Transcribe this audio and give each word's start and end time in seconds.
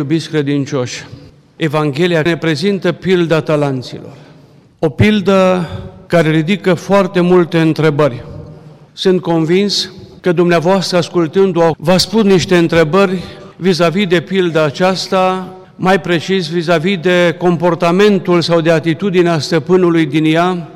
Iubiți 0.00 0.28
credincioși, 0.28 1.06
Evanghelia 1.56 2.22
ne 2.24 2.36
prezintă 2.36 2.92
pilda 2.92 3.40
talanților. 3.40 4.16
O 4.78 4.88
pildă 4.88 5.68
care 6.06 6.30
ridică 6.30 6.74
foarte 6.74 7.20
multe 7.20 7.60
întrebări. 7.60 8.24
Sunt 8.92 9.20
convins 9.20 9.92
că 10.20 10.32
dumneavoastră, 10.32 10.96
ascultându-o, 10.96 11.70
v-a 11.78 11.96
spus 11.96 12.22
niște 12.22 12.56
întrebări 12.56 13.22
vis-a-vis 13.56 14.06
de 14.06 14.20
pilda 14.20 14.64
aceasta, 14.64 15.54
mai 15.76 16.00
precis 16.00 16.48
vis-a-vis 16.48 16.98
de 16.98 17.34
comportamentul 17.38 18.40
sau 18.40 18.60
de 18.60 18.70
atitudinea 18.70 19.38
stăpânului 19.38 20.06
din 20.06 20.24
ea, 20.24 20.68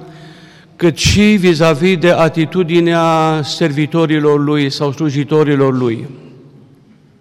cât 0.77 0.97
și 0.97 1.23
vis-a-vis 1.23 1.97
de 1.97 2.11
atitudinea 2.11 3.41
servitorilor 3.43 4.45
lui 4.45 4.71
sau 4.71 4.93
slujitorilor 4.93 5.77
lui. 5.79 6.09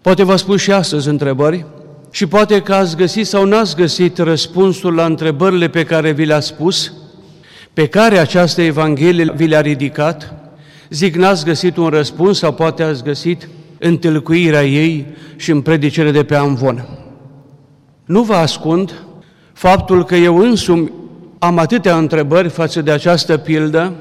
Poate 0.01 0.23
v-a 0.23 0.35
spus 0.35 0.61
și 0.61 0.71
astăzi 0.71 1.07
întrebări, 1.07 1.65
și 2.11 2.25
poate 2.27 2.61
că 2.61 2.73
ați 2.73 2.95
găsit 2.95 3.27
sau 3.27 3.45
n-ați 3.45 3.75
găsit 3.75 4.17
răspunsul 4.17 4.93
la 4.93 5.05
întrebările 5.05 5.67
pe 5.67 5.83
care 5.83 6.11
vi 6.11 6.25
le-a 6.25 6.39
spus, 6.39 6.93
pe 7.73 7.87
care 7.87 8.17
această 8.17 8.61
Evanghelie 8.61 9.33
vi 9.35 9.47
le-a 9.47 9.61
ridicat, 9.61 10.33
zic 10.89 11.15
n-ați 11.15 11.45
găsit 11.45 11.77
un 11.77 11.87
răspuns 11.87 12.37
sau 12.37 12.53
poate 12.53 12.83
ați 12.83 13.03
găsit 13.03 13.49
întâlcuirea 13.79 14.65
ei 14.65 15.07
și 15.35 15.51
în 15.51 15.61
predicere 15.61 16.11
de 16.11 16.23
pe 16.23 16.35
Amvon. 16.35 16.87
Nu 18.05 18.23
vă 18.23 18.33
ascund 18.33 18.93
faptul 19.53 20.05
că 20.05 20.15
eu 20.15 20.37
însumi 20.37 20.91
am 21.39 21.57
atâtea 21.57 21.97
întrebări 21.97 22.49
față 22.49 22.81
de 22.81 22.91
această 22.91 23.37
pildă, 23.37 23.93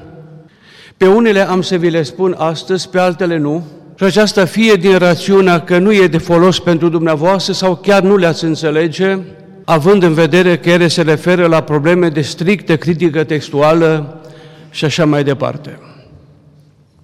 pe 0.97 1.07
unele 1.07 1.47
am 1.47 1.61
să 1.61 1.75
vi 1.75 1.89
le 1.89 2.03
spun 2.03 2.35
astăzi, 2.37 2.89
pe 2.89 2.99
altele 2.99 3.37
nu, 3.37 3.63
și 3.99 4.05
aceasta 4.05 4.45
fie 4.45 4.73
din 4.73 4.97
rațiunea 4.97 5.59
că 5.59 5.77
nu 5.77 5.93
e 5.93 6.07
de 6.07 6.17
folos 6.17 6.59
pentru 6.59 6.89
dumneavoastră 6.89 7.53
sau 7.53 7.75
chiar 7.75 8.01
nu 8.01 8.15
le-ați 8.15 8.43
înțelege, 8.43 9.17
având 9.65 10.03
în 10.03 10.13
vedere 10.13 10.57
că 10.57 10.69
ele 10.69 10.87
se 10.87 11.01
referă 11.01 11.47
la 11.47 11.61
probleme 11.61 12.09
de 12.09 12.21
strictă 12.21 12.77
critică 12.77 13.23
textuală 13.23 14.21
și 14.69 14.85
așa 14.85 15.05
mai 15.05 15.23
departe. 15.23 15.79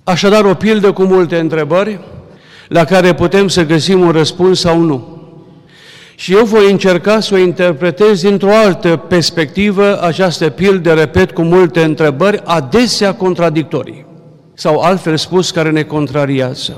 Așadar, 0.04 0.46
o 0.46 0.54
pildă 0.54 0.92
cu 0.92 1.04
multe 1.04 1.40
întrebări, 1.40 2.00
la 2.68 2.84
care 2.84 3.14
putem 3.14 3.48
să 3.48 3.66
găsim 3.66 4.00
un 4.00 4.12
răspuns 4.12 4.60
sau 4.60 4.80
nu. 4.80 5.22
Și 6.16 6.34
eu 6.34 6.46
voi 6.46 6.72
încerca 6.72 7.20
să 7.20 7.34
o 7.34 7.38
interpretez 7.38 8.22
dintr-o 8.22 8.54
altă 8.54 8.96
perspectivă 9.08 10.02
această 10.02 10.50
pildă, 10.50 10.94
repet, 10.94 11.32
cu 11.32 11.42
multe 11.42 11.84
întrebări, 11.84 12.42
adesea 12.44 13.14
contradictorii 13.14 14.06
sau 14.56 14.80
altfel 14.80 15.18
spus, 15.18 15.52
care 15.52 15.72
ne 15.72 15.84
contrariază. 15.84 16.78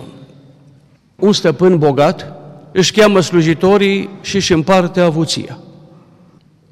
Un 1.15 1.33
stăpân 1.33 1.77
bogat 1.77 2.33
își 2.71 2.91
cheamă 2.91 3.19
slujitorii 3.19 4.09
și 4.21 4.35
își 4.35 4.53
împarte 4.53 4.99
avuția. 4.99 5.57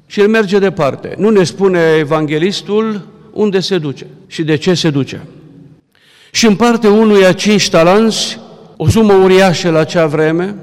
Și 0.06 0.20
el 0.20 0.28
merge 0.28 0.58
departe. 0.58 1.14
Nu 1.18 1.30
ne 1.30 1.44
spune 1.44 1.80
evanghelistul 1.98 3.06
unde 3.32 3.60
se 3.60 3.78
duce 3.78 4.06
și 4.26 4.42
de 4.42 4.56
ce 4.56 4.74
se 4.74 4.90
duce. 4.90 5.26
Și 6.30 6.46
împarte 6.46 6.88
unuia 6.88 7.32
cinci 7.32 7.70
talanți, 7.70 8.40
o 8.76 8.88
sumă 8.88 9.12
uriașă 9.12 9.70
la 9.70 9.78
acea 9.78 10.06
vreme, 10.06 10.54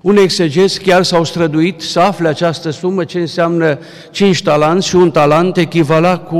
un 0.00 0.16
exegeți 0.16 0.80
chiar 0.80 1.02
s-au 1.02 1.24
străduit 1.24 1.80
să 1.80 2.00
afle 2.00 2.28
această 2.28 2.70
sumă, 2.70 3.04
ce 3.04 3.18
înseamnă 3.18 3.78
cinci 4.10 4.42
talanți 4.42 4.86
și 4.88 4.96
un 4.96 5.10
talent 5.10 5.56
echivala 5.56 6.18
cu 6.18 6.38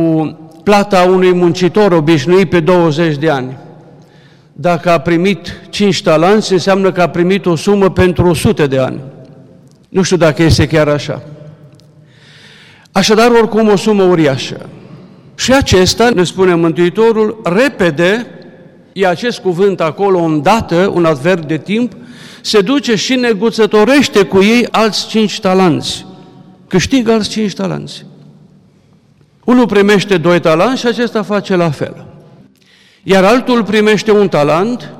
plata 0.70 1.02
unui 1.02 1.32
muncitor 1.32 1.92
obișnuit 1.92 2.50
pe 2.50 2.60
20 2.60 3.16
de 3.16 3.30
ani. 3.30 3.56
Dacă 4.52 4.90
a 4.90 4.98
primit 4.98 5.60
5 5.70 6.02
talanți, 6.02 6.52
înseamnă 6.52 6.92
că 6.92 7.02
a 7.02 7.08
primit 7.08 7.46
o 7.46 7.56
sumă 7.56 7.90
pentru 7.90 8.26
100 8.28 8.66
de 8.66 8.78
ani. 8.78 9.00
Nu 9.88 10.02
știu 10.02 10.16
dacă 10.16 10.42
este 10.42 10.66
chiar 10.66 10.88
așa. 10.88 11.22
Așadar, 12.92 13.30
oricum, 13.30 13.68
o 13.68 13.76
sumă 13.76 14.02
uriașă. 14.02 14.68
Și 15.34 15.52
acesta, 15.52 16.10
ne 16.10 16.24
spune 16.24 16.54
Mântuitorul, 16.54 17.40
repede, 17.44 18.26
e 18.92 19.06
acest 19.06 19.38
cuvânt 19.38 19.80
acolo, 19.80 20.18
îndată, 20.18 20.90
un 20.94 21.04
adverb 21.04 21.44
de 21.44 21.56
timp, 21.56 21.92
se 22.40 22.60
duce 22.60 22.94
și 22.94 23.14
neguțătorește 23.14 24.22
cu 24.22 24.42
ei 24.42 24.66
alți 24.70 25.06
cinci 25.06 25.40
talanți. 25.40 26.06
Câștigă 26.66 27.12
alți 27.12 27.28
cinci 27.28 27.54
talanți. 27.54 28.04
Unul 29.50 29.66
primește 29.66 30.16
doi 30.16 30.40
talanți 30.40 30.80
și 30.80 30.86
acesta 30.86 31.22
face 31.22 31.56
la 31.56 31.70
fel. 31.70 32.06
Iar 33.02 33.24
altul 33.24 33.64
primește 33.64 34.12
un 34.12 34.28
talent, 34.28 34.90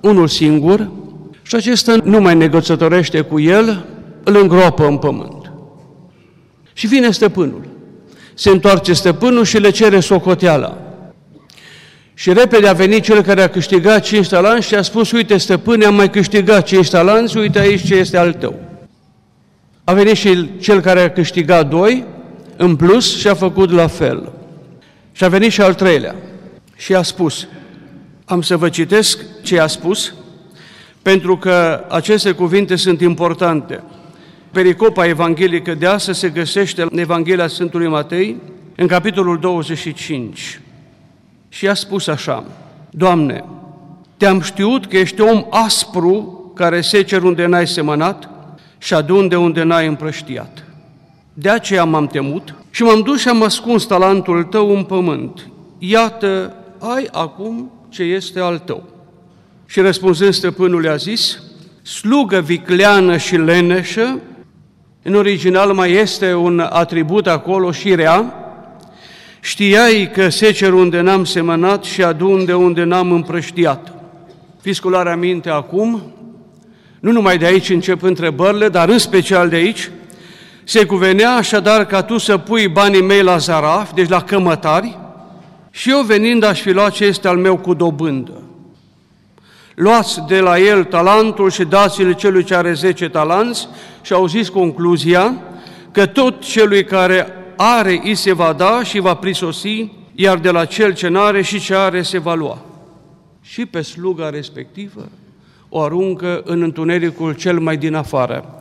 unul 0.00 0.28
singur, 0.28 0.90
și 1.42 1.54
acesta 1.54 1.96
nu 2.04 2.20
mai 2.20 2.34
negociatorește 2.34 3.20
cu 3.20 3.40
el, 3.40 3.84
îl 4.24 4.36
îngroapă 4.36 4.86
în 4.86 4.96
pământ. 4.96 5.52
Și 6.72 6.86
vine 6.86 7.10
stăpânul. 7.10 7.66
Se 8.34 8.50
întoarce 8.50 8.92
stăpânul 8.92 9.44
și 9.44 9.58
le 9.58 9.70
cere 9.70 10.00
socoteala. 10.00 10.78
Și 12.14 12.32
repede 12.32 12.68
a 12.68 12.72
venit 12.72 13.02
cel 13.02 13.22
care 13.22 13.42
a 13.42 13.48
câștigat 13.48 14.02
cinci 14.02 14.28
talanți 14.28 14.66
și 14.66 14.74
a 14.74 14.82
spus, 14.82 15.10
uite 15.10 15.36
stăpâne, 15.36 15.84
am 15.84 15.94
mai 15.94 16.10
câștigat 16.10 16.66
cinci 16.66 16.90
talanți, 16.90 17.36
uite 17.36 17.58
aici 17.58 17.86
ce 17.86 17.94
este 17.94 18.16
al 18.16 18.32
tău. 18.32 18.54
A 19.84 19.92
venit 19.92 20.16
și 20.16 20.50
cel 20.60 20.80
care 20.80 21.00
a 21.00 21.10
câștigat 21.10 21.68
doi 21.68 22.09
în 22.62 22.76
plus 22.76 23.18
și 23.18 23.28
a 23.28 23.34
făcut 23.34 23.70
la 23.70 23.86
fel. 23.86 24.32
Și 25.12 25.24
a 25.24 25.28
venit 25.28 25.50
și 25.52 25.60
al 25.60 25.74
treilea 25.74 26.14
și 26.76 26.94
a 26.94 27.02
spus, 27.02 27.46
am 28.24 28.42
să 28.42 28.56
vă 28.56 28.68
citesc 28.68 29.24
ce 29.42 29.60
a 29.60 29.66
spus, 29.66 30.14
pentru 31.02 31.36
că 31.36 31.84
aceste 31.88 32.32
cuvinte 32.32 32.76
sunt 32.76 33.00
importante. 33.00 33.82
Pericopa 34.50 35.06
evanghelică 35.06 35.74
de 35.74 35.86
astăzi 35.86 36.18
se 36.18 36.28
găsește 36.28 36.82
în 36.82 36.98
Evanghelia 36.98 37.46
Sfântului 37.46 37.88
Matei, 37.88 38.36
în 38.76 38.86
capitolul 38.86 39.38
25. 39.38 40.60
Și 41.48 41.68
a 41.68 41.74
spus 41.74 42.06
așa, 42.06 42.44
Doamne, 42.90 43.44
te-am 44.16 44.40
știut 44.40 44.86
că 44.86 44.96
ești 44.96 45.20
om 45.20 45.46
aspru 45.50 46.52
care 46.54 46.80
secer 46.80 47.22
unde 47.22 47.46
n-ai 47.46 47.66
semănat 47.66 48.28
și 48.78 48.94
adun 48.94 49.28
de 49.28 49.36
unde 49.36 49.62
n-ai 49.62 49.86
împrăștiat. 49.86 50.64
De 51.40 51.48
aceea 51.48 51.84
m-am 51.84 52.06
temut 52.06 52.54
și 52.70 52.82
m-am 52.82 53.00
dus 53.00 53.20
și 53.20 53.28
am 53.28 53.42
ascuns 53.42 53.84
talentul 53.84 54.42
tău 54.44 54.76
în 54.76 54.84
pământ. 54.84 55.50
Iată, 55.78 56.54
ai 56.78 57.08
acum 57.12 57.70
ce 57.88 58.02
este 58.02 58.40
al 58.40 58.58
tău. 58.58 58.82
Și 59.66 59.80
răspunzând 59.80 60.32
stăpânul 60.32 60.88
a 60.88 60.96
zis, 60.96 61.42
slugă 61.82 62.40
vicleană 62.40 63.16
și 63.16 63.36
leneșă, 63.36 64.20
în 65.02 65.14
original 65.14 65.72
mai 65.72 65.92
este 65.92 66.34
un 66.34 66.58
atribut 66.58 67.26
acolo 67.26 67.72
și 67.72 67.94
rea, 67.94 68.34
știai 69.40 70.10
că 70.12 70.28
secer 70.28 70.72
unde 70.72 71.00
n-am 71.00 71.24
semănat 71.24 71.84
și 71.84 72.02
adun 72.02 72.44
de 72.44 72.54
unde 72.54 72.84
n-am 72.84 73.12
împrăștiat. 73.12 73.92
Fiți 74.60 74.80
cu 74.80 74.90
minte 75.18 75.50
acum, 75.50 76.02
nu 77.00 77.12
numai 77.12 77.38
de 77.38 77.46
aici 77.46 77.70
încep 77.70 78.02
întrebările, 78.02 78.68
dar 78.68 78.88
în 78.88 78.98
special 78.98 79.48
de 79.48 79.56
aici, 79.56 79.90
se 80.64 80.84
cuvenea 80.84 81.34
așadar 81.34 81.86
ca 81.86 82.02
tu 82.02 82.18
să 82.18 82.38
pui 82.38 82.68
banii 82.68 83.02
mei 83.02 83.22
la 83.22 83.36
zaraf, 83.36 83.92
deci 83.94 84.08
la 84.08 84.22
cămătari, 84.22 84.98
și 85.70 85.90
eu 85.90 86.02
venind 86.02 86.42
aș 86.42 86.60
fi 86.60 86.70
luat 86.70 86.92
ce 86.92 87.04
este 87.04 87.28
al 87.28 87.36
meu 87.36 87.56
cu 87.56 87.74
dobândă. 87.74 88.42
Luați 89.74 90.20
de 90.28 90.40
la 90.40 90.58
el 90.58 90.84
talentul 90.84 91.50
și 91.50 91.64
dați-l 91.64 92.12
celui 92.12 92.44
ce 92.44 92.54
are 92.54 92.72
zece 92.72 93.08
talanți 93.08 93.68
și 94.02 94.12
au 94.12 94.26
zis 94.26 94.48
concluzia 94.48 95.34
că 95.90 96.06
tot 96.06 96.40
celui 96.40 96.84
care 96.84 97.26
are 97.56 98.00
îi 98.04 98.14
se 98.14 98.32
va 98.32 98.52
da 98.52 98.82
și 98.82 98.98
va 98.98 99.14
prisosi, 99.14 99.92
iar 100.14 100.38
de 100.38 100.50
la 100.50 100.64
cel 100.64 100.94
ce 100.94 101.08
n-are 101.08 101.42
și 101.42 101.60
ce 101.60 101.74
are 101.74 102.02
se 102.02 102.18
va 102.18 102.34
lua. 102.34 102.58
Și 103.42 103.66
pe 103.66 103.80
sluga 103.80 104.30
respectivă 104.30 105.08
o 105.68 105.80
aruncă 105.80 106.42
în 106.44 106.62
întunericul 106.62 107.32
cel 107.32 107.58
mai 107.58 107.76
din 107.76 107.94
afară, 107.94 108.59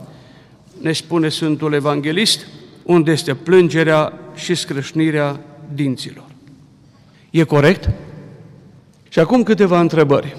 ne 0.82 0.92
spune 0.92 1.30
Sfântul 1.30 1.74
Evanghelist, 1.74 2.48
unde 2.84 3.12
este 3.12 3.34
plângerea 3.34 4.14
și 4.36 4.56
scrâșnirea 4.56 5.40
dinților. 5.74 6.26
E 7.30 7.44
corect? 7.44 7.90
Și 9.10 9.20
acum 9.20 9.44
câteva 9.44 9.80
întrebări. 9.80 10.36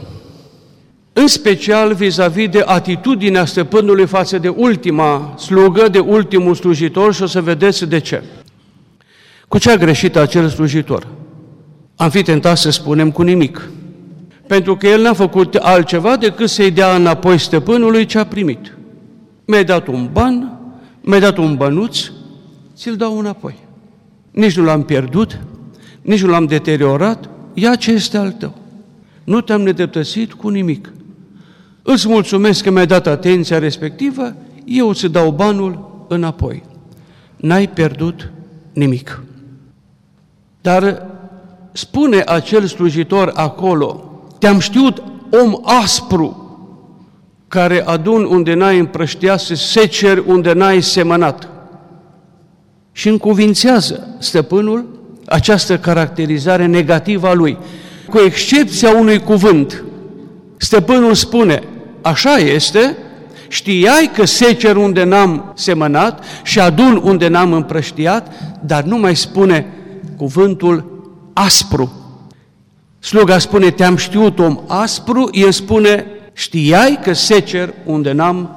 În 1.13 1.27
special 1.27 1.95
vis-a-vis 1.95 2.49
de 2.49 2.63
atitudinea 2.67 3.45
stăpânului 3.45 4.07
față 4.07 4.39
de 4.39 4.49
ultima 4.49 5.35
slugă, 5.39 5.89
de 5.89 5.99
ultimul 5.99 6.55
slujitor 6.55 7.15
și 7.15 7.23
o 7.23 7.27
să 7.27 7.41
vedeți 7.41 7.87
de 7.87 7.99
ce. 7.99 8.23
Cu 9.49 9.59
ce 9.59 9.71
a 9.71 9.77
greșit 9.77 10.17
acel 10.17 10.49
slujitor? 10.49 11.07
Am 11.97 12.11
fi 12.11 12.23
tentat 12.23 12.57
să 12.57 12.71
spunem 12.71 13.11
cu 13.11 13.23
nimic. 13.23 13.69
Pentru 14.47 14.77
că 14.77 14.87
el 14.87 15.01
n-a 15.01 15.13
făcut 15.13 15.55
altceva 15.55 16.17
decât 16.17 16.49
să-i 16.49 16.71
dea 16.71 16.95
înapoi 16.95 17.39
stăpânului 17.39 18.05
ce 18.05 18.19
a 18.19 18.25
primit 18.25 18.75
mi-ai 19.51 19.65
dat 19.65 19.87
un 19.87 20.09
ban, 20.13 20.59
mi-ai 21.01 21.21
dat 21.21 21.37
un 21.37 21.57
bănuț, 21.57 21.99
ți-l 22.77 22.97
dau 22.97 23.19
înapoi. 23.19 23.55
Nici 24.31 24.57
nu 24.57 24.65
l-am 24.65 24.83
pierdut, 24.83 25.39
nici 26.03 26.23
nu 26.23 26.31
l-am 26.31 26.47
deteriorat, 26.47 27.29
ia 27.55 27.75
ce 27.75 27.91
este 27.91 28.17
al 28.17 28.33
tău. 28.33 28.55
Nu 29.25 29.41
te-am 29.41 29.63
nedreptățit 29.63 30.33
cu 30.33 30.49
nimic. 30.49 30.93
Îți 31.83 32.09
mulțumesc 32.09 32.63
că 32.63 32.71
mi-ai 32.71 32.87
dat 32.87 33.07
atenția 33.07 33.59
respectivă, 33.59 34.35
eu 34.65 34.89
îți 34.89 35.07
dau 35.07 35.31
banul 35.31 36.05
înapoi. 36.09 36.63
N-ai 37.37 37.69
pierdut 37.69 38.31
nimic. 38.73 39.23
Dar 40.61 41.07
spune 41.73 42.23
acel 42.27 42.67
slujitor 42.67 43.33
acolo, 43.35 44.05
te-am 44.39 44.59
știut 44.59 45.03
om 45.31 45.61
aspru, 45.63 46.40
care 47.51 47.83
adun 47.87 48.25
unde 48.25 48.55
n-ai 48.55 48.79
împrăștiat, 48.79 49.41
se 49.41 49.55
seceri 49.55 50.23
unde 50.27 50.53
n-ai 50.53 50.81
semănat. 50.81 51.49
Și 52.93 53.09
încuvințează 53.09 54.17
stăpânul 54.19 54.99
această 55.27 55.79
caracterizare 55.79 56.67
negativă 56.67 57.29
a 57.29 57.33
lui. 57.33 57.59
Cu 58.09 58.19
excepția 58.19 58.91
unui 58.91 59.19
cuvânt, 59.19 59.85
stăpânul 60.57 61.15
spune, 61.15 61.63
așa 62.03 62.37
este, 62.37 62.97
știai 63.49 64.11
că 64.15 64.25
secer 64.25 64.77
unde 64.77 65.05
n-am 65.05 65.53
semănat 65.57 66.25
și 66.43 66.61
adun 66.61 67.01
unde 67.05 67.29
n-am 67.29 67.53
împrăștiat, 67.53 68.33
dar 68.65 68.83
nu 68.83 68.97
mai 68.97 69.17
spune 69.17 69.67
cuvântul 70.17 71.03
aspru. 71.33 71.93
Sluga 72.99 73.39
spune, 73.39 73.71
te-am 73.71 73.97
știut 73.97 74.39
om 74.39 74.61
aspru, 74.67 75.29
el 75.33 75.51
spune, 75.51 76.07
știai 76.41 76.99
că 77.03 77.13
secer 77.13 77.75
unde 77.85 78.13
n-am 78.13 78.51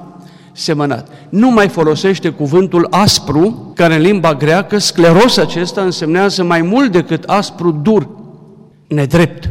semănat. 0.51 1.07
Nu 1.30 1.51
mai 1.51 1.68
folosește 1.68 2.30
cuvântul 2.30 2.88
aspru, 2.89 3.71
care 3.75 3.95
în 3.95 4.01
limba 4.01 4.33
greacă, 4.33 4.77
scleros 4.77 5.38
acesta 5.38 5.81
însemnează 5.81 6.44
mai 6.44 6.62
mult 6.62 6.91
decât 6.91 7.24
aspru, 7.24 7.71
dur, 7.71 8.09
nedrept. 8.88 9.50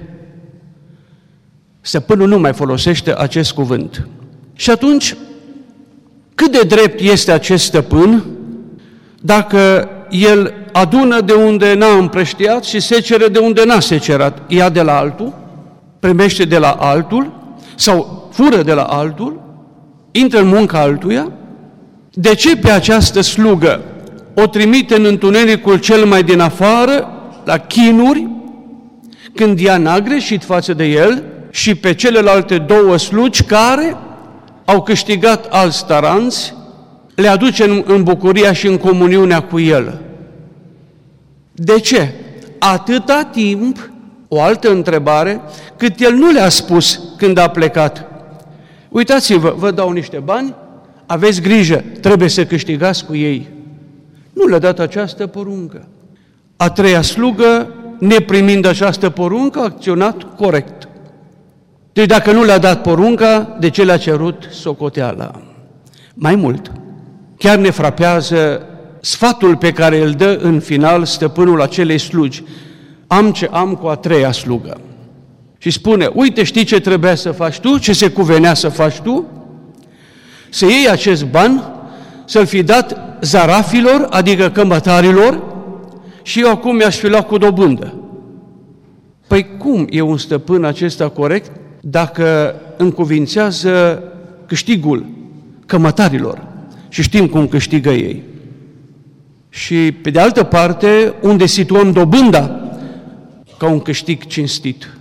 Stăpânul 1.80 2.28
nu 2.28 2.38
mai 2.38 2.52
folosește 2.52 3.14
acest 3.18 3.52
cuvânt. 3.52 4.08
Și 4.54 4.70
atunci, 4.70 5.16
cât 6.34 6.52
de 6.52 6.66
drept 6.66 7.00
este 7.00 7.32
acest 7.32 7.64
stăpân 7.64 8.24
dacă 9.20 9.88
el 10.10 10.54
adună 10.72 11.20
de 11.20 11.32
unde 11.32 11.74
n-a 11.74 11.96
împrăștiat 11.96 12.64
și 12.64 12.80
secere 12.80 13.26
de 13.26 13.38
unde 13.38 13.64
n-a 13.64 13.80
secerat. 13.80 14.38
Ia 14.46 14.68
de 14.68 14.82
la 14.82 14.96
altul, 14.96 15.34
primește 16.00 16.44
de 16.44 16.58
la 16.58 16.70
altul 16.70 17.40
sau 17.74 18.21
fură 18.32 18.62
de 18.62 18.72
la 18.72 18.82
altul, 18.82 19.40
intră 20.10 20.40
în 20.40 20.46
munca 20.46 20.78
altuia. 20.78 21.32
De 22.10 22.34
ce 22.34 22.56
pe 22.56 22.70
această 22.70 23.20
slugă 23.20 23.80
o 24.34 24.46
trimite 24.46 24.94
în 24.94 25.04
întunericul 25.04 25.78
cel 25.78 26.04
mai 26.04 26.22
din 26.22 26.40
afară, 26.40 27.08
la 27.44 27.58
chinuri, 27.58 28.28
când 29.34 29.58
ea 29.64 29.76
n-a 29.76 30.00
greșit 30.00 30.44
față 30.44 30.72
de 30.72 30.84
el 30.84 31.22
și 31.50 31.74
pe 31.74 31.94
celelalte 31.94 32.58
două 32.58 32.96
slugi 32.96 33.42
care 33.42 33.96
au 34.64 34.82
câștigat 34.82 35.46
alți 35.50 35.86
taranți, 35.86 36.54
le 37.14 37.28
aduce 37.28 37.64
în, 37.64 37.82
în 37.86 38.02
bucuria 38.02 38.52
și 38.52 38.66
în 38.66 38.76
comuniunea 38.76 39.42
cu 39.42 39.60
el. 39.60 40.00
De 41.52 41.80
ce? 41.80 42.12
Atâta 42.58 43.28
timp, 43.32 43.90
o 44.28 44.40
altă 44.40 44.70
întrebare, 44.70 45.40
cât 45.76 46.00
el 46.00 46.14
nu 46.14 46.30
le-a 46.30 46.48
spus 46.48 47.00
când 47.16 47.38
a 47.38 47.48
plecat. 47.48 48.11
Uitați-vă, 48.92 49.54
vă 49.56 49.70
dau 49.70 49.90
niște 49.90 50.18
bani, 50.18 50.54
aveți 51.06 51.40
grijă, 51.40 51.84
trebuie 52.00 52.28
să 52.28 52.44
câștigați 52.44 53.04
cu 53.04 53.14
ei. 53.14 53.48
Nu 54.32 54.46
le-a 54.46 54.58
dat 54.58 54.78
această 54.78 55.26
poruncă. 55.26 55.88
A 56.56 56.70
treia 56.70 57.02
slugă, 57.02 57.74
neprimind 57.98 58.64
această 58.64 59.10
poruncă, 59.10 59.58
a 59.58 59.64
acționat 59.64 60.36
corect. 60.36 60.88
Deci 61.92 62.06
dacă 62.06 62.32
nu 62.32 62.44
le-a 62.44 62.58
dat 62.58 62.82
porunca, 62.82 63.56
de 63.60 63.70
ce 63.70 63.84
le-a 63.84 63.96
cerut 63.96 64.48
socoteala? 64.50 65.42
Mai 66.14 66.34
mult, 66.34 66.72
chiar 67.38 67.56
ne 67.56 67.70
frapează 67.70 68.66
sfatul 69.00 69.56
pe 69.56 69.72
care 69.72 70.02
îl 70.02 70.10
dă 70.10 70.38
în 70.42 70.60
final 70.60 71.04
stăpânul 71.04 71.62
acelei 71.62 71.98
slugi. 71.98 72.42
Am 73.06 73.32
ce 73.32 73.48
am 73.52 73.74
cu 73.74 73.86
a 73.86 73.94
treia 73.94 74.32
slugă. 74.32 74.80
Și 75.62 75.70
spune, 75.70 76.10
uite, 76.14 76.42
știi 76.42 76.64
ce 76.64 76.80
trebuia 76.80 77.14
să 77.14 77.30
faci 77.30 77.58
tu, 77.58 77.78
ce 77.78 77.92
se 77.92 78.08
cuvenea 78.10 78.54
să 78.54 78.68
faci 78.68 79.00
tu? 79.00 79.26
Să 80.50 80.64
iei 80.64 80.88
acest 80.90 81.24
ban, 81.24 81.74
să-l 82.24 82.46
fi 82.46 82.62
dat 82.62 83.16
zarafilor, 83.20 84.06
adică 84.10 84.50
cămătarilor, 84.50 85.42
și 86.22 86.40
eu 86.40 86.50
acum 86.50 86.76
mi-aș 86.76 86.96
fi 86.96 87.08
luat 87.08 87.26
cu 87.26 87.36
dobândă. 87.36 87.94
Păi 89.26 89.56
cum 89.58 89.86
e 89.90 90.00
un 90.00 90.16
stăpân 90.16 90.64
acesta 90.64 91.08
corect 91.08 91.50
dacă 91.80 92.54
încuvințează 92.76 94.02
câștigul 94.46 95.06
cămătarilor? 95.66 96.42
Și 96.88 97.02
știm 97.02 97.26
cum 97.26 97.48
câștigă 97.48 97.90
ei. 97.90 98.22
Și, 99.48 99.92
pe 99.92 100.10
de 100.10 100.20
altă 100.20 100.42
parte, 100.42 101.14
unde 101.20 101.46
situăm 101.46 101.92
dobânda 101.92 102.60
ca 103.58 103.66
un 103.66 103.80
câștig 103.80 104.26
cinstit. 104.26 104.96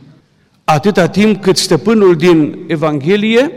Atâta 0.74 1.08
timp 1.08 1.42
cât 1.42 1.58
stăpânul 1.58 2.16
din 2.16 2.58
Evanghelie, 2.68 3.52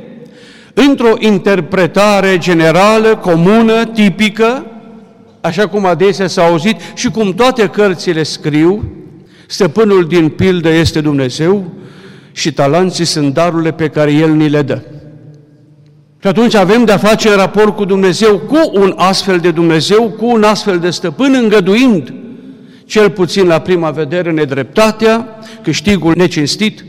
într-o 0.75 1.15
interpretare 1.19 2.39
generală, 2.39 3.17
comună, 3.17 3.85
tipică, 3.85 4.67
așa 5.41 5.69
cum 5.69 5.87
adesea 5.87 6.27
s-a 6.27 6.45
auzit 6.45 6.77
și 6.95 7.11
cum 7.11 7.35
toate 7.35 7.67
cărțile 7.67 8.23
scriu, 8.23 8.93
stăpânul 9.47 10.05
din 10.05 10.29
pildă 10.29 10.69
este 10.69 11.01
Dumnezeu 11.01 11.65
și 12.33 12.53
talanții 12.53 13.05
sunt 13.05 13.35
darurile 13.35 13.73
pe 13.73 13.89
care 13.89 14.13
El 14.13 14.31
ni 14.31 14.49
le 14.49 14.63
dă. 14.63 14.81
Și 16.21 16.27
atunci 16.27 16.55
avem 16.55 16.85
de-a 16.85 16.99
face 16.99 17.29
în 17.29 17.37
raport 17.37 17.77
cu 17.77 17.85
Dumnezeu, 17.85 18.39
cu 18.39 18.71
un 18.73 18.95
astfel 18.97 19.39
de 19.39 19.51
Dumnezeu, 19.51 20.15
cu 20.19 20.27
un 20.27 20.43
astfel 20.43 20.79
de 20.79 20.91
stăpân, 20.91 21.35
îngăduind, 21.35 22.15
cel 22.87 23.11
puțin 23.11 23.47
la 23.47 23.59
prima 23.59 23.91
vedere, 23.91 24.31
nedreptatea, 24.31 25.39
câștigul 25.63 26.13
necinstit 26.17 26.85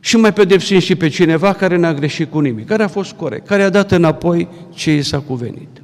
și 0.00 0.16
mai 0.16 0.32
pedepsind 0.32 0.82
și 0.82 0.94
pe 0.94 1.08
cineva 1.08 1.52
care 1.52 1.76
n-a 1.76 1.94
greșit 1.94 2.30
cu 2.30 2.40
nimic, 2.40 2.66
care 2.66 2.82
a 2.82 2.88
fost 2.88 3.12
corect, 3.12 3.46
care 3.46 3.62
a 3.62 3.70
dat 3.70 3.90
înapoi 3.90 4.48
ce 4.74 4.94
i 4.94 5.02
s-a 5.02 5.18
cuvenit. 5.18 5.82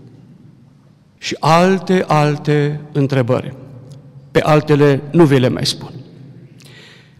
Și 1.18 1.36
alte, 1.40 2.04
alte 2.06 2.80
întrebări. 2.92 3.54
Pe 4.30 4.40
altele 4.40 5.02
nu 5.10 5.24
vi 5.24 5.38
le 5.38 5.48
mai 5.48 5.66
spun. 5.66 5.92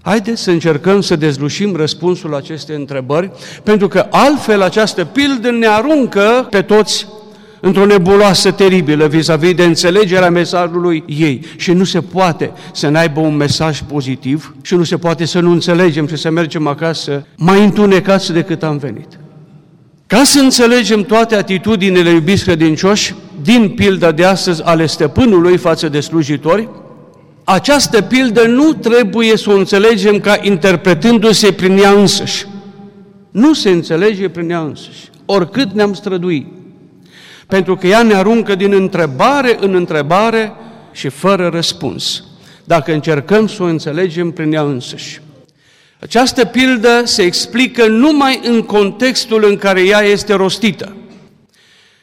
Haideți 0.03 0.43
să 0.43 0.51
încercăm 0.51 1.01
să 1.01 1.17
dezlușim 1.17 1.77
răspunsul 1.77 2.31
la 2.31 2.37
aceste 2.37 2.75
întrebări, 2.75 3.31
pentru 3.63 3.89
că 3.89 4.07
altfel 4.11 4.63
această 4.63 5.05
pildă 5.05 5.51
ne 5.51 5.67
aruncă 5.67 6.47
pe 6.51 6.63
toți 6.63 7.07
într-o 7.65 7.85
nebuloasă 7.85 8.51
teribilă 8.51 9.07
vis-a-vis 9.07 9.55
de 9.55 9.65
înțelegerea 9.65 10.31
mesajului 10.31 11.05
ei. 11.07 11.41
Și 11.57 11.73
nu 11.73 11.85
se 11.85 12.01
poate 12.01 12.53
să 12.73 12.89
n-aibă 12.89 13.21
un 13.21 13.37
mesaj 13.37 13.81
pozitiv 13.81 14.55
și 14.63 14.75
nu 14.75 14.85
se 14.85 14.97
poate 14.97 15.25
să 15.25 15.41
nu 15.41 15.51
înțelegem 15.51 16.07
și 16.07 16.17
să 16.17 16.31
mergem 16.31 16.67
acasă 16.67 17.27
mai 17.37 17.65
întunecați 17.65 18.33
decât 18.33 18.63
am 18.63 18.77
venit. 18.77 19.09
Ca 20.07 20.23
să 20.25 20.41
înțelegem 20.41 21.03
toate 21.03 21.35
atitudinile 21.35 22.11
iubiți 22.11 22.45
credincioși 22.45 23.15
din 23.43 23.69
pilda 23.69 24.13
de 24.13 24.25
astăzi 24.25 24.63
ale 24.63 24.87
stăpânului 24.87 25.57
față 25.57 25.89
de 25.89 26.01
slujitori, 26.01 26.69
această 27.45 28.03
pildă 28.03 28.47
nu 28.47 28.73
trebuie 28.73 29.37
să 29.37 29.51
o 29.51 29.57
înțelegem 29.57 30.21
ca 30.21 30.37
interpretându-se 30.43 31.53
prin 31.53 31.79
ea 31.79 31.91
însăși. 31.91 32.47
Nu 33.31 33.53
se 33.53 33.71
înțelege 33.71 34.29
prin 34.29 34.51
ea 34.51 34.61
însăși, 34.61 35.11
oricât 35.25 35.73
ne-am 35.73 35.95
străduit. 35.95 36.47
Pentru 37.47 37.77
că 37.77 37.87
ea 37.87 38.03
ne 38.03 38.15
aruncă 38.15 38.55
din 38.55 38.73
întrebare 38.73 39.57
în 39.61 39.75
întrebare 39.75 40.53
și 40.93 41.09
fără 41.09 41.49
răspuns, 41.53 42.25
dacă 42.65 42.93
încercăm 42.93 43.47
să 43.47 43.63
o 43.63 43.67
înțelegem 43.67 44.31
prin 44.31 44.53
ea 44.53 44.63
însăși. 44.63 45.21
Această 46.01 46.45
pildă 46.45 47.03
se 47.05 47.23
explică 47.23 47.87
numai 47.87 48.41
în 48.45 48.63
contextul 48.63 49.45
în 49.49 49.57
care 49.57 49.81
ea 49.87 50.01
este 50.01 50.35
rostită. 50.35 50.97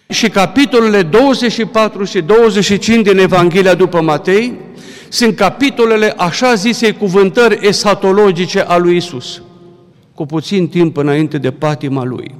Și 0.09 0.29
capitolele 0.29 1.01
24 1.01 2.03
și 2.03 2.21
25 2.21 3.05
din 3.05 3.17
Evanghelia 3.17 3.73
după 3.73 4.01
Matei 4.01 4.59
sunt 5.09 5.35
capitolele 5.35 6.13
așa 6.17 6.53
zisei 6.53 6.93
cuvântări 6.93 7.67
esatologice 7.67 8.61
a 8.61 8.77
lui 8.77 8.95
Isus, 8.95 9.41
cu 10.13 10.25
puțin 10.25 10.67
timp 10.67 10.97
înainte 10.97 11.37
de 11.37 11.51
patima 11.51 12.03
lui, 12.03 12.35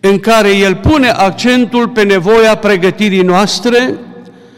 în 0.00 0.18
care 0.18 0.56
el 0.56 0.74
pune 0.74 1.08
accentul 1.08 1.88
pe 1.88 2.02
nevoia 2.02 2.54
pregătirii 2.54 3.22
noastre 3.22 3.94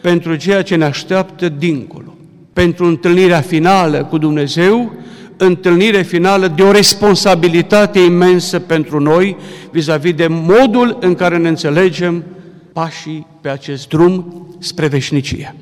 pentru 0.00 0.34
ceea 0.34 0.62
ce 0.62 0.74
ne 0.74 0.84
așteaptă 0.84 1.48
dincolo, 1.48 2.16
pentru 2.52 2.84
întâlnirea 2.84 3.40
finală 3.40 4.04
cu 4.04 4.18
Dumnezeu, 4.18 4.92
întâlnire 5.36 6.02
finală 6.02 6.48
de 6.48 6.62
o 6.62 6.70
responsabilitate 6.70 7.98
imensă 7.98 8.58
pentru 8.58 9.00
noi 9.00 9.36
vis-a-vis 9.70 10.14
de 10.14 10.26
modul 10.26 10.96
în 11.00 11.14
care 11.14 11.36
ne 11.36 11.48
înțelegem 11.48 12.24
pașii 12.72 13.26
pe 13.40 13.48
acest 13.48 13.88
drum 13.88 14.46
spre 14.58 14.86
veșnicie. 14.86 15.54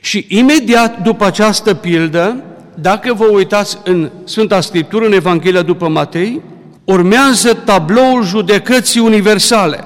Și 0.00 0.24
imediat 0.28 1.02
după 1.02 1.24
această 1.24 1.74
pildă, 1.74 2.44
dacă 2.80 3.14
vă 3.14 3.24
uitați 3.24 3.78
în 3.84 4.10
Sfânta 4.24 4.60
Scriptură, 4.60 5.06
în 5.06 5.12
Evanghelia 5.12 5.62
după 5.62 5.88
Matei, 5.88 6.42
urmează 6.88 7.54
tabloul 7.54 8.24
judecății 8.24 9.00
universale. 9.00 9.84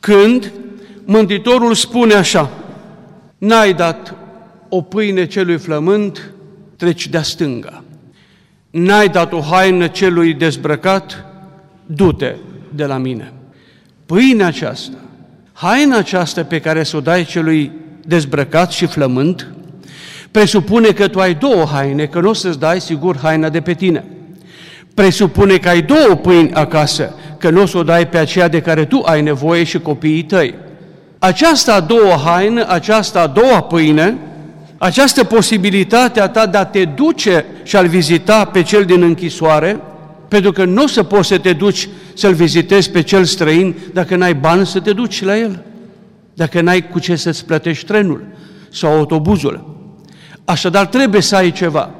când 0.00 0.52
Mântuitorul 1.04 1.74
spune 1.74 2.14
așa, 2.14 2.50
n-ai 3.38 3.74
dat 3.74 4.14
o 4.68 4.80
pâine 4.80 5.26
celui 5.26 5.58
flământ, 5.58 6.30
treci 6.76 7.08
de-a 7.08 7.22
stânga. 7.22 7.82
N-ai 8.70 9.08
dat 9.08 9.32
o 9.32 9.40
haină 9.40 9.86
celui 9.86 10.34
dezbrăcat, 10.34 11.24
du-te 11.86 12.34
de 12.74 12.84
la 12.84 12.96
mine. 12.96 13.32
Pâinea 14.06 14.46
aceasta, 14.46 14.96
haina 15.52 15.96
aceasta 15.96 16.44
pe 16.44 16.60
care 16.60 16.82
să 16.82 16.96
o 16.96 17.00
dai 17.00 17.24
celui 17.24 17.72
dezbrăcat 18.04 18.70
și 18.70 18.86
flământ, 18.86 19.54
presupune 20.30 20.88
că 20.88 21.08
tu 21.08 21.20
ai 21.20 21.34
două 21.34 21.64
haine, 21.64 22.06
că 22.06 22.20
nu 22.20 22.28
o 22.28 22.32
să-ți 22.32 22.58
dai 22.58 22.80
sigur 22.80 23.18
haina 23.18 23.48
de 23.48 23.60
pe 23.60 23.74
tine. 23.74 24.04
Presupune 24.94 25.56
că 25.56 25.68
ai 25.68 25.82
două 25.82 26.14
pâini 26.14 26.52
acasă, 26.52 27.14
că 27.38 27.50
nu 27.50 27.62
o 27.62 27.66
să 27.66 27.78
o 27.78 27.82
dai 27.82 28.08
pe 28.08 28.18
aceea 28.18 28.48
de 28.48 28.60
care 28.60 28.84
tu 28.84 29.02
ai 29.04 29.22
nevoie 29.22 29.64
și 29.64 29.78
copiii 29.78 30.22
tăi. 30.22 30.54
Aceasta 31.18 31.74
a 31.74 31.80
doua 31.80 32.16
haină, 32.24 32.64
aceasta 32.68 33.20
a 33.20 33.26
doua 33.26 33.60
pâine, 33.60 34.16
această 34.78 35.24
posibilitate 35.24 36.20
a 36.20 36.28
ta 36.28 36.46
de 36.46 36.56
a 36.56 36.64
te 36.64 36.84
duce 36.84 37.44
și 37.62 37.76
a-l 37.76 37.86
vizita 37.86 38.44
pe 38.44 38.62
cel 38.62 38.84
din 38.84 39.02
închisoare, 39.02 39.80
pentru 40.28 40.52
că 40.52 40.64
nu 40.64 40.82
o 40.82 40.86
să 40.86 41.02
poți 41.02 41.28
să 41.28 41.38
te 41.38 41.52
duci 41.52 41.88
să-l 42.14 42.34
vizitezi 42.34 42.90
pe 42.90 43.02
cel 43.02 43.24
străin 43.24 43.74
dacă 43.92 44.16
n-ai 44.16 44.34
bani 44.34 44.66
să 44.66 44.80
te 44.80 44.92
duci 44.92 45.22
la 45.22 45.38
el, 45.38 45.62
dacă 46.34 46.60
n-ai 46.60 46.88
cu 46.88 46.98
ce 46.98 47.16
să-ți 47.16 47.46
plătești 47.46 47.86
trenul 47.86 48.24
sau 48.70 48.92
autobuzul. 48.92 49.76
Așadar, 50.44 50.86
trebuie 50.86 51.20
să 51.20 51.36
ai 51.36 51.52
ceva. 51.52 51.90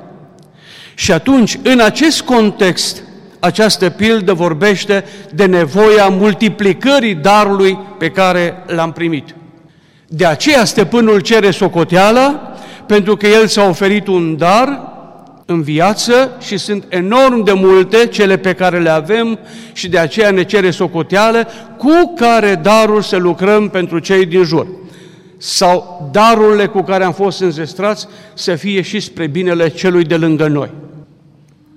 Și 0.94 1.12
atunci, 1.12 1.58
în 1.62 1.80
acest 1.80 2.20
context, 2.22 3.02
această 3.40 3.90
pildă 3.90 4.32
vorbește 4.32 5.04
de 5.34 5.46
nevoia 5.46 6.08
multiplicării 6.08 7.14
darului 7.14 7.78
pe 7.99 8.11
care 8.11 8.62
l-am 8.66 8.92
primit. 8.92 9.34
De 10.06 10.26
aceea 10.26 10.64
stăpânul 10.64 11.20
cere 11.20 11.50
socoteala, 11.50 12.54
pentru 12.87 13.16
că 13.16 13.26
el 13.26 13.46
s-a 13.46 13.68
oferit 13.68 14.06
un 14.06 14.37
dar 14.37 14.92
în 15.46 15.62
viață 15.62 16.37
și 16.40 16.56
sunt 16.56 16.84
enorm 16.88 17.44
de 17.44 17.52
multe 17.52 18.06
cele 18.06 18.37
pe 18.37 18.52
care 18.52 18.78
le 18.80 18.90
avem 18.90 19.38
și 19.72 19.88
de 19.88 19.99
aceea 19.99 20.30
ne 20.30 20.42
cere 20.42 20.70
socoteală 20.70 21.49
cu 21.76 22.14
care 22.16 22.61
darul 22.62 23.02
să 23.02 23.16
lucrăm 23.16 23.68
pentru 23.68 23.99
cei 23.99 24.26
din 24.26 24.44
jur. 24.44 24.66
Sau 25.44 26.08
darurile 26.12 26.66
cu 26.66 26.82
care 26.82 27.04
am 27.04 27.12
fost 27.12 27.40
înzestrați 27.40 28.06
să 28.34 28.54
fie 28.54 28.82
și 28.82 29.00
spre 29.00 29.26
binele 29.26 29.68
celui 29.68 30.04
de 30.04 30.16
lângă 30.16 30.49
noi. 30.49 30.70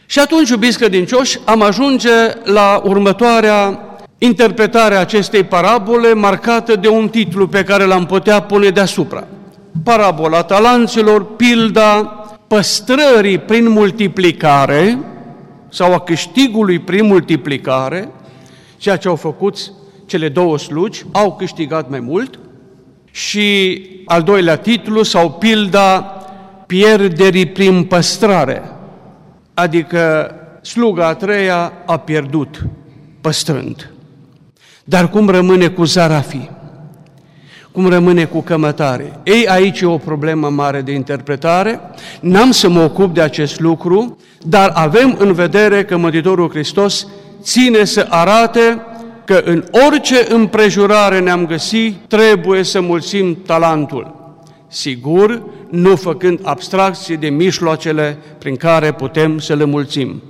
Și 0.06 0.20
atunci, 0.20 0.50
iubiți 0.50 0.78
credincioși, 0.78 1.40
am 1.46 1.62
ajunge 1.62 2.10
la 2.44 2.82
următoarea 2.84 3.80
interpretare 4.18 4.96
a 4.96 5.00
acestei 5.00 5.44
parabole 5.44 6.14
marcată 6.14 6.76
de 6.76 6.88
un 6.88 7.08
titlu 7.10 7.48
pe 7.48 7.64
care 7.64 7.84
l-am 7.84 8.06
putea 8.06 8.42
pune 8.42 8.70
deasupra. 8.70 9.28
Parabola 9.84 10.44
talanților, 10.44 11.36
pilda 11.36 12.02
păstrării 12.48 13.38
prin 13.38 13.70
multiplicare 13.70 15.00
sau 15.70 15.94
a 15.94 16.00
câștigului 16.00 16.80
prin 16.80 17.06
multiplicare, 17.06 18.12
ceea 18.78 18.98
ce 18.98 19.08
au 19.08 19.16
făcut 19.16 19.72
cele 20.06 20.30
două 20.30 20.58
slugi, 20.58 21.04
au 21.12 21.36
câștigat 21.36 21.90
mai 21.90 22.00
mult, 22.00 22.40
și 23.16 23.82
al 24.06 24.22
doilea 24.22 24.56
titlu 24.56 25.04
sau 25.04 25.32
pilda 25.32 26.02
pierderii 26.66 27.46
prin 27.46 27.84
păstrare, 27.84 28.62
adică 29.54 30.32
sluga 30.62 31.08
a 31.08 31.14
treia 31.14 31.74
a 31.86 31.98
pierdut 31.98 32.66
păstrând. 33.22 33.94
Dar 34.84 35.10
cum 35.10 35.30
rămâne 35.30 35.68
cu 35.68 35.84
zarafii? 35.84 36.52
Cum 37.72 37.90
rămâne 37.90 38.26
cu 38.26 38.42
cămătare? 38.42 39.20
Ei, 39.24 39.48
aici 39.48 39.82
e 39.82 39.86
o 39.86 39.98
problemă 39.98 40.50
mare 40.50 40.82
de 40.82 40.92
interpretare, 40.92 41.80
n-am 42.20 42.52
să 42.52 42.70
mă 42.70 42.82
ocup 42.82 43.14
de 43.14 43.22
acest 43.22 43.60
lucru, 43.60 44.18
dar 44.42 44.72
avem 44.74 45.16
în 45.20 45.34
vedere 45.34 45.86
că 45.86 45.98
Mântuitorul 45.98 46.50
Hristos 46.50 47.08
ține 47.42 47.84
să 47.84 48.08
arate 48.10 48.82
că 49.26 49.42
în 49.46 49.64
orice 49.88 50.26
împrejurare 50.30 51.20
ne-am 51.20 51.46
găsit, 51.46 51.96
trebuie 52.08 52.64
să 52.64 52.82
mulțim 52.82 53.38
talentul. 53.46 54.14
Sigur, 54.68 55.42
nu 55.70 55.96
făcând 55.96 56.40
abstracție 56.44 57.16
de 57.16 57.28
mijloacele 57.28 58.18
prin 58.38 58.56
care 58.56 58.92
putem 58.92 59.40
să 59.40 59.56
le 59.56 59.64
mulțim. 59.64 60.22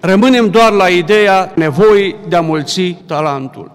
Rămânem 0.00 0.50
doar 0.50 0.72
la 0.72 0.88
ideea 0.88 1.52
nevoii 1.54 2.16
de 2.28 2.36
a 2.36 2.40
mulți 2.40 2.96
talentul. 3.06 3.70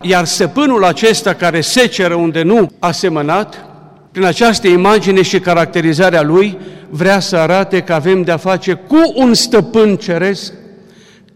Iar 0.00 0.24
stăpânul 0.24 0.84
acesta 0.84 1.34
care 1.34 1.60
seceră 1.60 2.14
unde 2.14 2.42
nu 2.42 2.70
a 2.78 2.90
semănat, 2.90 3.64
prin 4.12 4.24
această 4.24 4.68
imagine 4.68 5.22
și 5.22 5.40
caracterizarea 5.40 6.22
lui, 6.22 6.58
vrea 6.90 7.20
să 7.20 7.36
arate 7.36 7.80
că 7.80 7.92
avem 7.92 8.22
de-a 8.22 8.36
face 8.36 8.72
cu 8.72 9.12
un 9.14 9.34
stăpân 9.34 9.96
ceresc 9.96 10.52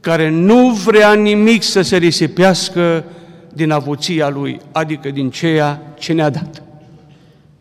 care 0.00 0.28
nu 0.28 0.70
vrea 0.70 1.12
nimic 1.12 1.62
să 1.62 1.80
se 1.82 1.96
risipească 1.96 3.04
din 3.52 3.70
avuția 3.70 4.28
lui, 4.28 4.60
adică 4.72 5.10
din 5.10 5.30
ceea 5.30 5.82
ce 5.98 6.12
ne-a 6.12 6.30
dat. 6.30 6.62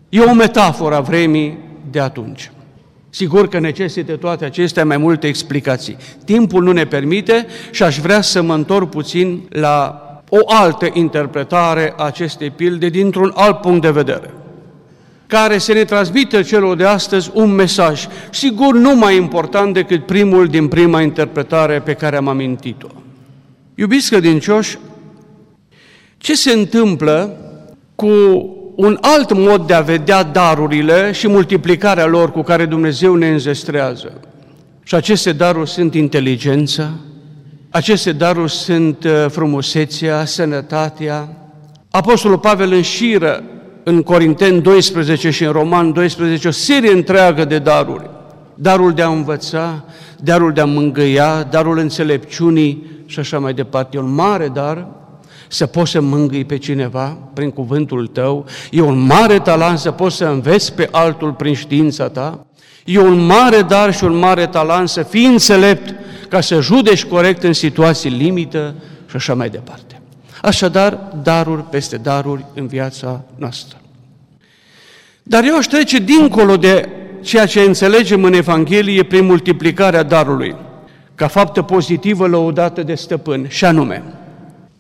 E 0.09 0.19
o 0.19 0.33
metaforă 0.33 0.95
a 0.95 0.99
vremii 0.99 1.57
de 1.91 1.99
atunci. 1.99 2.51
Sigur 3.09 3.47
că 3.47 3.59
necesită 3.59 4.15
toate 4.15 4.45
acestea 4.45 4.85
mai 4.85 4.97
multe 4.97 5.27
explicații. 5.27 5.97
Timpul 6.25 6.63
nu 6.63 6.71
ne 6.71 6.85
permite 6.85 7.47
și 7.71 7.83
aș 7.83 7.99
vrea 7.99 8.21
să 8.21 8.41
mă 8.41 8.53
întorc 8.53 8.89
puțin 8.89 9.47
la 9.49 10.03
o 10.29 10.37
altă 10.45 10.89
interpretare 10.93 11.93
a 11.97 12.03
acestei 12.03 12.49
pilde 12.49 12.89
dintr-un 12.89 13.31
alt 13.35 13.61
punct 13.61 13.81
de 13.81 13.91
vedere, 13.91 14.33
care 15.29 15.57
să 15.57 15.73
ne 15.73 15.83
transmită 15.83 16.41
celor 16.41 16.75
de 16.75 16.85
astăzi 16.85 17.31
un 17.33 17.51
mesaj, 17.51 18.07
sigur 18.31 18.73
nu 18.75 18.95
mai 18.95 19.15
important 19.15 19.73
decât 19.73 20.05
primul 20.05 20.47
din 20.47 20.67
prima 20.67 21.01
interpretare 21.01 21.79
pe 21.79 21.93
care 21.93 22.17
am 22.17 22.27
amintit-o. 22.27 22.87
Iubiți 23.75 24.09
credincioși, 24.09 24.77
ce 26.17 26.35
se 26.35 26.51
întâmplă 26.51 27.37
cu 27.95 28.07
un 28.75 28.97
alt 29.01 29.33
mod 29.33 29.67
de 29.67 29.73
a 29.73 29.81
vedea 29.81 30.23
darurile 30.23 31.11
și 31.11 31.27
multiplicarea 31.27 32.05
lor 32.05 32.31
cu 32.31 32.41
care 32.41 32.65
Dumnezeu 32.65 33.15
ne 33.15 33.29
înzestrează? 33.29 34.13
Și 34.83 34.95
aceste 34.95 35.31
daruri 35.31 35.69
sunt 35.69 35.93
inteligența, 35.93 36.89
aceste 37.69 38.11
daruri 38.11 38.51
sunt 38.51 39.03
uh, 39.03 39.25
frumusețea, 39.27 40.25
sănătatea. 40.25 41.29
Apostolul 41.89 42.37
Pavel 42.37 42.71
înșiră 42.71 43.43
în 43.89 44.03
Corinteni 44.03 44.61
12 44.61 45.29
și 45.29 45.43
în 45.43 45.51
Roman 45.51 45.91
12 45.91 46.47
o 46.47 46.51
serie 46.51 46.91
întreagă 46.91 47.45
de 47.45 47.59
daruri. 47.59 48.09
Darul 48.53 48.93
de 48.93 49.01
a 49.01 49.07
învăța, 49.07 49.83
darul 50.19 50.53
de 50.53 50.61
a 50.61 50.65
mângâia, 50.65 51.43
darul 51.43 51.77
înțelepciunii 51.77 52.83
și 53.05 53.19
așa 53.19 53.39
mai 53.39 53.53
departe. 53.53 53.97
E 53.97 53.99
un 53.99 54.13
mare 54.13 54.47
dar 54.47 54.87
să 55.47 55.65
poți 55.65 55.91
să 55.91 56.01
mângâi 56.01 56.45
pe 56.45 56.57
cineva 56.57 57.17
prin 57.33 57.51
cuvântul 57.51 58.07
tău. 58.07 58.45
E 58.71 58.81
un 58.81 58.99
mare 58.99 59.39
talent 59.39 59.77
să 59.77 59.91
poți 59.91 60.15
să 60.15 60.25
înveți 60.25 60.73
pe 60.73 60.87
altul 60.91 61.33
prin 61.33 61.53
știința 61.53 62.09
ta. 62.09 62.45
E 62.85 62.99
un 62.99 63.25
mare 63.25 63.61
dar 63.61 63.93
și 63.93 64.03
un 64.03 64.17
mare 64.17 64.47
talent 64.47 64.89
să 64.89 65.03
fii 65.03 65.25
înțelept 65.25 65.95
ca 66.29 66.41
să 66.41 66.61
judeci 66.61 67.05
corect 67.05 67.43
în 67.43 67.53
situații 67.53 68.09
limită 68.09 68.73
și 69.09 69.15
așa 69.15 69.33
mai 69.33 69.49
departe. 69.49 70.01
Așadar, 70.41 70.99
daruri 71.23 71.63
peste 71.63 71.97
daruri 71.97 72.45
în 72.53 72.67
viața 72.67 73.21
noastră. 73.35 73.78
Dar 75.29 75.43
eu 75.43 75.55
aș 75.55 75.65
trece 75.65 75.97
dincolo 75.97 76.57
de 76.57 76.89
ceea 77.21 77.45
ce 77.45 77.59
înțelegem 77.59 78.23
în 78.23 78.33
Evanghelie 78.33 79.03
prin 79.03 79.25
multiplicarea 79.25 80.03
darului, 80.03 80.55
ca 81.15 81.27
faptă 81.27 81.61
pozitivă 81.61 82.27
lăudată 82.27 82.83
de 82.83 82.95
stăpân, 82.95 83.45
și 83.47 83.65
anume, 83.65 84.03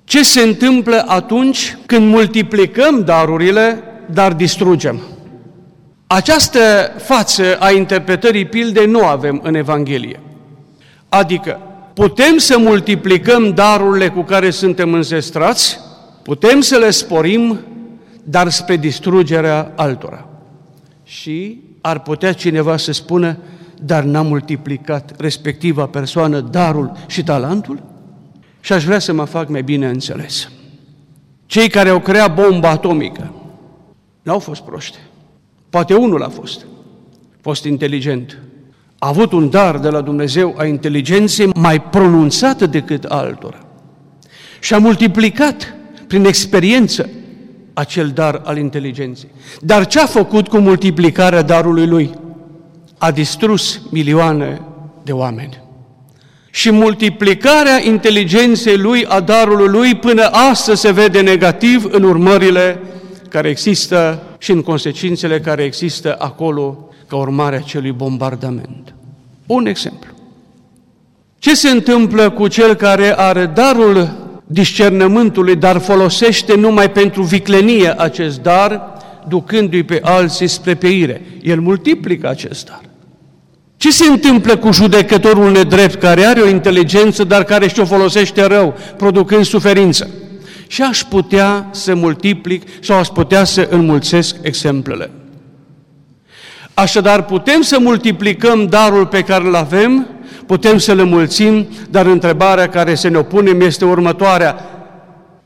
ce 0.03 0.23
se 0.23 0.41
întâmplă 0.41 1.03
atunci 1.07 1.77
când 1.85 2.07
multiplicăm 2.07 3.03
darurile, 3.03 3.83
dar 4.13 4.33
distrugem? 4.33 4.99
Această 6.07 6.59
față 6.97 7.57
a 7.59 7.71
interpretării 7.71 8.45
pildei 8.45 8.85
nu 8.85 9.05
avem 9.05 9.39
în 9.43 9.55
Evanghelie. 9.55 10.19
Adică, 11.09 11.59
putem 11.93 12.37
să 12.37 12.57
multiplicăm 12.57 13.53
darurile 13.53 14.07
cu 14.07 14.21
care 14.21 14.49
suntem 14.49 14.93
înzestrați, 14.93 15.79
putem 16.23 16.61
să 16.61 16.77
le 16.77 16.89
sporim, 16.89 17.59
dar 18.23 18.49
spre 18.49 18.75
distrugerea 18.75 19.71
altora. 19.75 20.28
Și 21.09 21.61
ar 21.81 21.99
putea 21.99 22.33
cineva 22.33 22.77
să 22.77 22.91
spună, 22.91 23.37
dar 23.81 24.03
n-a 24.03 24.21
multiplicat 24.21 25.19
respectiva 25.19 25.85
persoană 25.85 26.39
darul 26.39 26.91
și 27.07 27.23
talentul? 27.23 27.83
Și 28.59 28.73
aș 28.73 28.83
vrea 28.83 28.99
să 28.99 29.13
mă 29.13 29.23
fac 29.23 29.49
mai 29.49 29.61
bine 29.61 29.87
înțeles. 29.87 30.49
Cei 31.45 31.69
care 31.69 31.89
au 31.89 31.99
creat 31.99 32.33
bomba 32.33 32.69
atomică 32.69 33.33
n-au 34.21 34.39
fost 34.39 34.61
proști. 34.61 34.97
Poate 35.69 35.93
unul 35.93 36.23
a 36.23 36.29
fost. 36.29 36.65
A 37.31 37.37
fost 37.41 37.63
inteligent 37.63 38.37
a 38.99 39.07
avut 39.07 39.31
un 39.31 39.49
dar 39.49 39.79
de 39.79 39.89
la 39.89 40.01
Dumnezeu 40.01 40.55
a 40.57 40.65
inteligenței 40.65 41.49
mai 41.55 41.81
pronunțată 41.81 42.65
decât 42.65 43.03
altora. 43.03 43.65
Și 44.59 44.73
a 44.73 44.77
multiplicat 44.77 45.75
prin 46.07 46.25
experiență, 46.25 47.09
acel 47.79 48.11
dar 48.13 48.41
al 48.43 48.57
inteligenței. 48.57 49.29
Dar 49.59 49.87
ce 49.87 49.99
a 49.99 50.05
făcut 50.05 50.47
cu 50.47 50.57
multiplicarea 50.57 51.41
darului 51.41 51.87
lui? 51.87 52.11
A 52.97 53.11
distrus 53.11 53.81
milioane 53.91 54.61
de 55.03 55.11
oameni. 55.11 55.61
Și 56.51 56.71
multiplicarea 56.71 57.83
inteligenței 57.85 58.77
lui, 58.77 59.05
a 59.05 59.19
darului 59.19 59.67
lui, 59.67 59.95
până 59.95 60.23
astăzi 60.23 60.81
se 60.81 60.91
vede 60.91 61.21
negativ 61.21 61.87
în 61.91 62.03
urmările 62.03 62.79
care 63.29 63.49
există 63.49 64.23
și 64.37 64.51
în 64.51 64.61
consecințele 64.61 65.39
care 65.39 65.63
există 65.63 66.15
acolo 66.19 66.89
ca 67.07 67.15
urmare 67.15 67.55
a 67.55 67.59
acelui 67.59 67.91
bombardament. 67.91 68.93
Un 69.45 69.65
exemplu. 69.65 70.09
Ce 71.39 71.55
se 71.55 71.69
întâmplă 71.69 72.29
cu 72.29 72.47
cel 72.47 72.73
care 72.73 73.17
are 73.17 73.45
darul 73.45 74.28
discernământului, 74.51 75.55
dar 75.55 75.77
folosește 75.77 76.55
numai 76.55 76.91
pentru 76.91 77.21
viclenie 77.21 77.93
acest 77.97 78.41
dar, 78.41 78.81
ducându-i 79.27 79.83
pe 79.83 79.99
alții 80.03 80.47
spre 80.47 80.75
peire? 80.75 81.21
El 81.41 81.59
multiplică 81.59 82.29
acest 82.29 82.65
dar. 82.65 82.81
Ce 83.77 83.91
se 83.91 84.07
întâmplă 84.09 84.57
cu 84.57 84.71
judecătorul 84.71 85.51
nedrept 85.51 85.95
care 85.95 86.23
are 86.23 86.41
o 86.41 86.47
inteligență, 86.47 87.23
dar 87.23 87.43
care 87.43 87.67
și-o 87.67 87.85
folosește 87.85 88.45
rău, 88.45 88.77
producând 88.97 89.45
suferință? 89.45 90.09
Și 90.67 90.81
aș 90.81 91.03
putea 91.03 91.67
să 91.71 91.95
multiplic 91.95 92.63
sau 92.81 92.97
aș 92.97 93.07
putea 93.07 93.43
să 93.43 93.67
înmulțesc 93.69 94.35
exemplele. 94.41 95.09
Așadar, 96.73 97.25
putem 97.25 97.61
să 97.61 97.79
multiplicăm 97.79 98.65
darul 98.65 99.05
pe 99.05 99.21
care 99.21 99.43
îl 99.43 99.55
avem, 99.55 100.07
putem 100.49 100.77
să-l 100.77 100.99
înmulțim, 100.99 101.67
dar 101.89 102.05
întrebarea 102.05 102.69
care 102.69 102.95
se 102.95 103.07
ne 103.07 103.17
opunem 103.17 103.61
este 103.61 103.85
următoarea. 103.85 104.55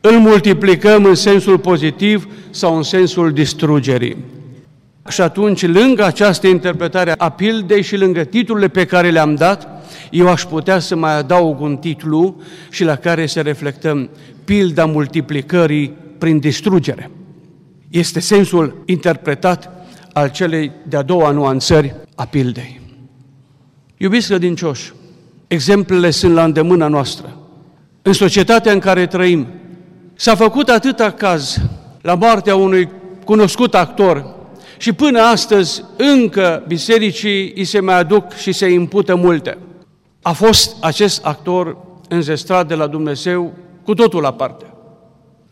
Îl 0.01 0.19
multiplicăm 0.19 1.05
în 1.05 1.15
sensul 1.15 1.59
pozitiv 1.59 2.27
sau 2.49 2.75
în 2.75 2.83
sensul 2.83 3.31
distrugerii? 3.31 4.17
Și 5.09 5.21
atunci, 5.21 5.65
lângă 5.65 6.05
această 6.05 6.47
interpretare 6.47 7.13
a 7.17 7.29
pildei 7.29 7.81
și 7.81 7.97
lângă 7.97 8.23
titlurile 8.23 8.67
pe 8.67 8.85
care 8.85 9.09
le-am 9.09 9.35
dat, 9.35 9.67
eu 10.11 10.27
aș 10.27 10.43
putea 10.43 10.79
să 10.79 10.95
mai 10.95 11.17
adaug 11.17 11.61
un 11.61 11.77
titlu 11.77 12.41
și 12.69 12.83
la 12.83 12.95
care 12.95 13.25
să 13.25 13.41
reflectăm 13.41 14.09
pilda 14.43 14.85
multiplicării 14.85 15.93
prin 16.17 16.39
distrugere. 16.39 17.11
Este 17.89 18.19
sensul 18.19 18.83
interpretat 18.85 19.71
al 20.13 20.29
celei 20.29 20.71
de-a 20.87 21.01
doua 21.01 21.31
nuanțări 21.31 21.95
a 22.15 22.25
pildei. 22.25 22.82
Iubiți 24.03 24.27
credincioși, 24.27 24.93
exemplele 25.47 26.09
sunt 26.09 26.33
la 26.33 26.43
îndemâna 26.43 26.87
noastră. 26.87 27.37
În 28.01 28.13
societatea 28.13 28.71
în 28.71 28.79
care 28.79 29.07
trăim, 29.07 29.47
s-a 30.13 30.35
făcut 30.35 30.69
atâta 30.69 31.11
caz 31.11 31.57
la 32.01 32.15
moartea 32.15 32.55
unui 32.55 32.89
cunoscut 33.25 33.75
actor 33.75 34.35
și 34.77 34.93
până 34.93 35.19
astăzi 35.19 35.83
încă 35.97 36.63
bisericii 36.67 37.53
îi 37.55 37.63
se 37.63 37.79
mai 37.79 37.99
aduc 37.99 38.33
și 38.33 38.51
se 38.51 38.69
impută 38.69 39.15
multe. 39.15 39.57
A 40.21 40.31
fost 40.31 40.75
acest 40.79 41.25
actor 41.25 41.77
înzestrat 42.09 42.67
de 42.67 42.75
la 42.75 42.87
Dumnezeu 42.87 43.53
cu 43.83 43.93
totul 43.93 44.25
aparte. 44.25 44.65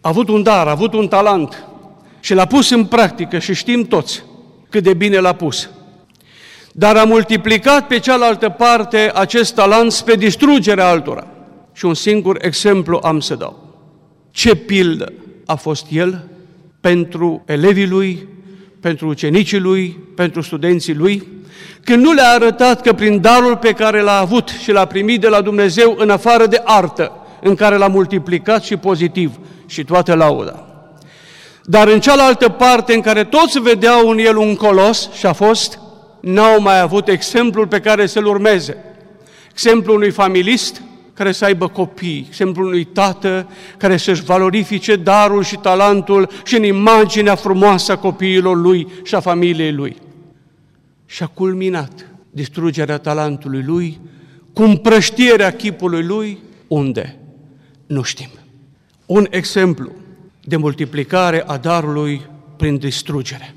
A 0.01 0.09
avut 0.09 0.29
un 0.29 0.43
dar, 0.43 0.67
a 0.67 0.71
avut 0.71 0.93
un 0.93 1.07
talent 1.07 1.63
și 2.19 2.33
l-a 2.33 2.45
pus 2.45 2.69
în 2.69 2.85
practică 2.85 3.39
și 3.39 3.53
știm 3.53 3.83
toți 3.83 4.23
cât 4.69 4.83
de 4.83 4.93
bine 4.93 5.19
l-a 5.19 5.33
pus. 5.33 5.69
Dar 6.73 6.97
a 6.97 7.03
multiplicat 7.03 7.87
pe 7.87 7.99
cealaltă 7.99 8.49
parte 8.49 9.11
acest 9.13 9.53
talent 9.53 9.91
spre 9.91 10.15
distrugerea 10.15 10.87
altora. 10.87 11.27
Și 11.73 11.85
un 11.85 11.93
singur 11.93 12.37
exemplu 12.41 12.99
am 13.03 13.19
să 13.19 13.35
dau. 13.35 13.75
Ce 14.31 14.55
pildă 14.55 15.13
a 15.45 15.55
fost 15.55 15.85
el 15.89 16.27
pentru 16.81 17.43
elevii 17.45 17.87
lui, 17.87 18.27
pentru 18.79 19.07
ucenicii 19.07 19.59
lui, 19.59 19.99
pentru 20.15 20.41
studenții 20.41 20.95
lui, 20.95 21.27
când 21.83 22.03
nu 22.03 22.11
le-a 22.11 22.29
arătat 22.29 22.81
că 22.81 22.93
prin 22.93 23.21
darul 23.21 23.57
pe 23.57 23.71
care 23.71 24.01
l-a 24.01 24.19
avut 24.19 24.49
și 24.63 24.71
l-a 24.71 24.85
primit 24.85 25.21
de 25.21 25.27
la 25.27 25.41
Dumnezeu 25.41 25.95
în 25.97 26.09
afară 26.09 26.45
de 26.45 26.61
artă, 26.65 27.11
în 27.41 27.55
care 27.55 27.77
l-a 27.77 27.87
multiplicat 27.87 28.63
și 28.63 28.75
pozitiv 28.75 29.31
și 29.65 29.83
toată 29.83 30.13
lauda. 30.13 30.65
Dar 31.63 31.87
în 31.87 31.99
cealaltă 31.99 32.49
parte 32.49 32.93
în 32.93 33.01
care 33.01 33.23
toți 33.23 33.59
vedeau 33.59 34.09
în 34.09 34.17
el 34.17 34.37
un 34.37 34.55
colos 34.55 35.09
și 35.11 35.25
a 35.25 35.33
fost, 35.33 35.79
n-au 36.21 36.61
mai 36.61 36.79
avut 36.79 37.07
exemplul 37.07 37.67
pe 37.67 37.79
care 37.79 38.05
să-l 38.05 38.25
urmeze. 38.25 38.77
Exemplul 39.51 39.95
unui 39.95 40.11
familist 40.11 40.81
care 41.13 41.31
să 41.31 41.45
aibă 41.45 41.67
copii, 41.67 42.25
exemplul 42.27 42.65
unui 42.65 42.83
tată 42.83 43.49
care 43.77 43.97
să-și 43.97 44.23
valorifice 44.23 44.95
darul 44.95 45.43
și 45.43 45.55
talentul 45.55 46.29
și 46.45 46.55
în 46.55 46.63
imaginea 46.63 47.35
frumoasă 47.35 47.91
a 47.91 47.97
copiilor 47.97 48.57
lui 48.57 48.87
și 49.03 49.15
a 49.15 49.19
familiei 49.19 49.73
lui. 49.73 49.97
Și 51.05 51.23
a 51.23 51.27
culminat 51.27 52.05
distrugerea 52.29 52.97
talentului 52.97 53.63
lui 53.63 53.99
cu 54.53 54.63
împrăștierea 54.63 55.51
chipului 55.51 56.03
lui, 56.03 56.37
unde? 56.67 57.17
Nu 57.87 58.01
știm. 58.01 58.29
Un 59.05 59.27
exemplu 59.29 59.91
de 60.43 60.55
multiplicare 60.55 61.43
a 61.47 61.57
darului 61.57 62.21
prin 62.57 62.77
distrugere. 62.77 63.55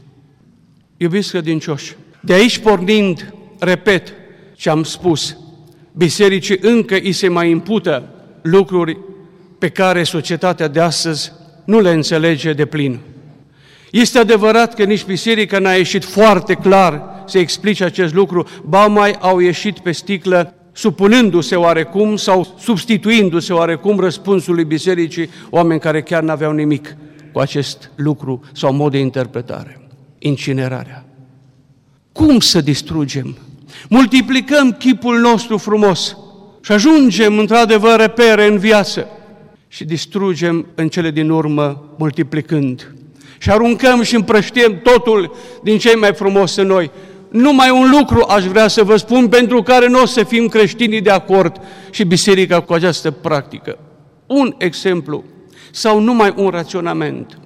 Iubiți 0.96 1.30
credincioși, 1.30 1.96
de 2.24 2.32
aici 2.32 2.58
pornind, 2.58 3.34
repet 3.58 4.12
ce 4.56 4.70
am 4.70 4.82
spus, 4.82 5.36
bisericii 5.92 6.58
încă 6.60 6.94
îi 6.94 7.12
se 7.12 7.28
mai 7.28 7.50
impută 7.50 8.08
lucruri 8.42 8.98
pe 9.58 9.68
care 9.68 10.02
societatea 10.02 10.68
de 10.68 10.80
astăzi 10.80 11.32
nu 11.64 11.80
le 11.80 11.90
înțelege 11.90 12.52
de 12.52 12.64
plin. 12.64 12.98
Este 13.90 14.18
adevărat 14.18 14.74
că 14.74 14.84
nici 14.84 15.04
biserica 15.04 15.58
n-a 15.58 15.72
ieșit 15.72 16.04
foarte 16.04 16.54
clar 16.54 17.02
să 17.26 17.38
explice 17.38 17.84
acest 17.84 18.14
lucru, 18.14 18.46
ba 18.64 18.86
mai 18.86 19.16
au 19.20 19.38
ieșit 19.38 19.78
pe 19.78 19.92
sticlă 19.92 20.54
supunându-se 20.72 21.56
oarecum 21.56 22.16
sau 22.16 22.54
substituindu-se 22.58 23.52
oarecum 23.52 23.98
răspunsului 23.98 24.64
bisericii 24.64 25.30
oameni 25.50 25.80
care 25.80 26.02
chiar 26.02 26.22
n-aveau 26.22 26.52
nimic 26.52 26.96
cu 27.32 27.38
acest 27.38 27.90
lucru 27.94 28.40
sau 28.52 28.72
mod 28.72 28.90
de 28.90 28.98
interpretare. 28.98 29.80
Incinerarea. 30.18 31.04
Cum 32.14 32.40
să 32.40 32.60
distrugem? 32.60 33.36
Multiplicăm 33.88 34.72
chipul 34.72 35.18
nostru 35.18 35.58
frumos 35.58 36.16
și 36.60 36.72
ajungem 36.72 37.38
într-adevăr 37.38 38.00
repere 38.00 38.46
în 38.46 38.58
viață 38.58 39.06
și 39.68 39.84
distrugem 39.84 40.66
în 40.74 40.88
cele 40.88 41.10
din 41.10 41.30
urmă 41.30 41.94
multiplicând. 41.98 42.94
Și 43.38 43.50
aruncăm 43.50 44.02
și 44.02 44.14
împrăștiem 44.14 44.80
totul 44.82 45.36
din 45.62 45.78
cei 45.78 45.94
mai 45.94 46.14
frumos 46.14 46.56
în 46.56 46.66
noi 46.66 46.90
numai 47.30 47.70
un 47.70 47.90
lucru 47.90 48.24
aș 48.28 48.44
vrea 48.44 48.68
să 48.68 48.82
vă 48.82 48.96
spun 48.96 49.28
pentru 49.28 49.62
care 49.62 49.88
nu 49.88 50.02
o 50.02 50.06
să 50.06 50.24
fim 50.24 50.48
creștinii 50.48 51.00
de 51.00 51.10
acord 51.10 51.60
și 51.90 52.04
biserica 52.04 52.60
cu 52.60 52.72
această 52.72 53.10
practică. 53.10 53.78
Un 54.26 54.54
exemplu 54.58 55.24
sau 55.70 56.00
numai 56.00 56.34
un 56.36 56.48
raționament. 56.48 57.38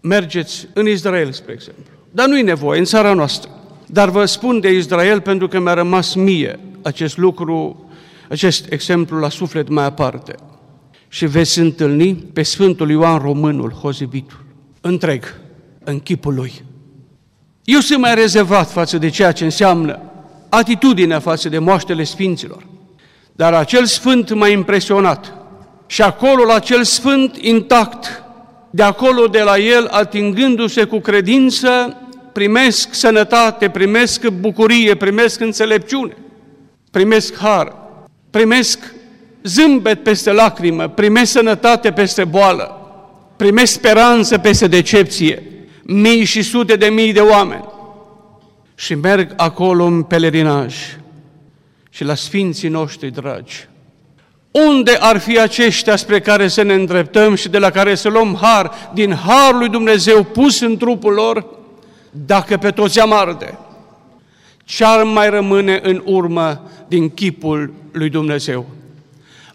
Mergeți 0.00 0.68
în 0.72 0.88
Israel, 0.88 1.32
spre 1.32 1.52
exemplu. 1.52 1.84
Dar 2.10 2.26
nu-i 2.26 2.42
nevoie, 2.42 2.78
în 2.78 2.84
țara 2.84 3.12
noastră. 3.12 3.61
Dar 3.92 4.08
vă 4.08 4.24
spun 4.24 4.60
de 4.60 4.70
Israel 4.70 5.20
pentru 5.20 5.48
că 5.48 5.60
mi-a 5.60 5.74
rămas 5.74 6.14
mie 6.14 6.58
acest 6.82 7.16
lucru, 7.16 7.84
acest 8.28 8.72
exemplu 8.72 9.18
la 9.18 9.28
suflet 9.28 9.68
mai 9.68 9.84
aparte. 9.84 10.34
Și 11.08 11.26
veți 11.26 11.58
întâlni 11.58 12.14
pe 12.14 12.42
Sfântul 12.42 12.90
Ioan 12.90 13.18
Românul, 13.18 13.70
Hozibitul, 13.70 14.44
întreg, 14.80 15.40
în 15.84 16.00
chipul 16.00 16.34
lui 16.34 16.52
eu 17.64 17.80
sunt 17.80 17.98
mai 18.00 18.14
rezervat 18.14 18.70
față 18.70 18.98
de 18.98 19.08
ceea 19.08 19.32
ce 19.32 19.44
înseamnă 19.44 20.00
atitudinea 20.48 21.18
față 21.18 21.48
de 21.48 21.58
moaștele 21.58 22.04
Sfinților. 22.04 22.66
Dar 23.32 23.54
acel 23.54 23.84
Sfânt 23.84 24.34
m-a 24.34 24.48
impresionat. 24.48 25.34
Și 25.86 26.02
acolo, 26.02 26.44
la 26.44 26.54
acel 26.54 26.84
Sfânt 26.84 27.36
intact, 27.36 28.22
de 28.70 28.82
acolo, 28.82 29.26
de 29.26 29.42
la 29.42 29.58
el, 29.58 29.88
atingându-se 29.90 30.84
cu 30.84 30.98
credință, 30.98 31.96
primesc 32.32 32.94
sănătate, 32.94 33.68
primesc 33.68 34.28
bucurie, 34.28 34.94
primesc 34.94 35.40
înțelepciune, 35.40 36.16
primesc 36.90 37.36
har, 37.36 37.76
primesc 38.30 38.94
zâmbet 39.42 40.02
peste 40.02 40.32
lacrimă, 40.32 40.88
primesc 40.88 41.30
sănătate 41.30 41.92
peste 41.92 42.24
boală, 42.24 42.76
primesc 43.36 43.72
speranță 43.72 44.38
peste 44.38 44.66
decepție, 44.66 45.42
mii 45.82 46.24
și 46.24 46.42
sute 46.42 46.76
de 46.76 46.86
mii 46.86 47.12
de 47.12 47.20
oameni 47.20 47.64
și 48.74 48.94
merg 48.94 49.32
acolo 49.36 49.84
în 49.84 50.02
pelerinaj 50.02 50.74
și 51.90 52.04
la 52.04 52.14
sfinții 52.14 52.68
noștri 52.68 53.10
dragi. 53.10 53.68
Unde 54.50 54.96
ar 55.00 55.18
fi 55.18 55.38
aceștia 55.38 55.96
spre 55.96 56.20
care 56.20 56.48
să 56.48 56.62
ne 56.62 56.74
îndreptăm 56.74 57.34
și 57.34 57.48
de 57.48 57.58
la 57.58 57.70
care 57.70 57.94
să 57.94 58.08
luăm 58.08 58.38
har 58.40 58.90
din 58.94 59.14
harul 59.14 59.58
lui 59.58 59.68
Dumnezeu 59.68 60.22
pus 60.22 60.60
în 60.60 60.76
trupul 60.76 61.12
lor, 61.12 61.46
dacă 62.26 62.56
pe 62.56 62.70
toți 62.70 63.00
am 63.00 63.12
arde? 63.12 63.58
Ce 64.64 64.84
ar 64.84 65.02
mai 65.02 65.30
rămâne 65.30 65.80
în 65.82 66.02
urmă 66.04 66.70
din 66.88 67.10
chipul 67.10 67.72
lui 67.92 68.08
Dumnezeu? 68.08 68.66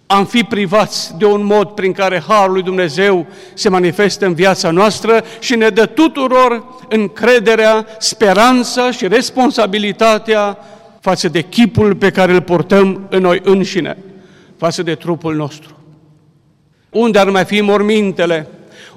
am 0.07 0.25
fi 0.25 0.43
privați 0.43 1.17
de 1.17 1.25
un 1.25 1.45
mod 1.45 1.69
prin 1.69 1.91
care 1.91 2.23
Harul 2.27 2.53
lui 2.53 2.61
Dumnezeu 2.61 3.25
se 3.53 3.69
manifestă 3.69 4.25
în 4.25 4.33
viața 4.33 4.71
noastră 4.71 5.23
și 5.39 5.55
ne 5.55 5.69
dă 5.69 5.85
tuturor 5.85 6.63
încrederea, 6.89 7.85
speranța 7.99 8.91
și 8.91 9.07
responsabilitatea 9.07 10.57
față 10.99 11.27
de 11.27 11.41
chipul 11.41 11.95
pe 11.95 12.09
care 12.09 12.33
îl 12.33 12.41
portăm 12.41 13.07
în 13.09 13.21
noi 13.21 13.41
înșine, 13.43 13.97
față 14.57 14.83
de 14.83 14.95
trupul 14.95 15.35
nostru. 15.35 15.77
Unde 16.89 17.19
ar 17.19 17.29
mai 17.29 17.45
fi 17.45 17.61
mormintele? 17.61 18.47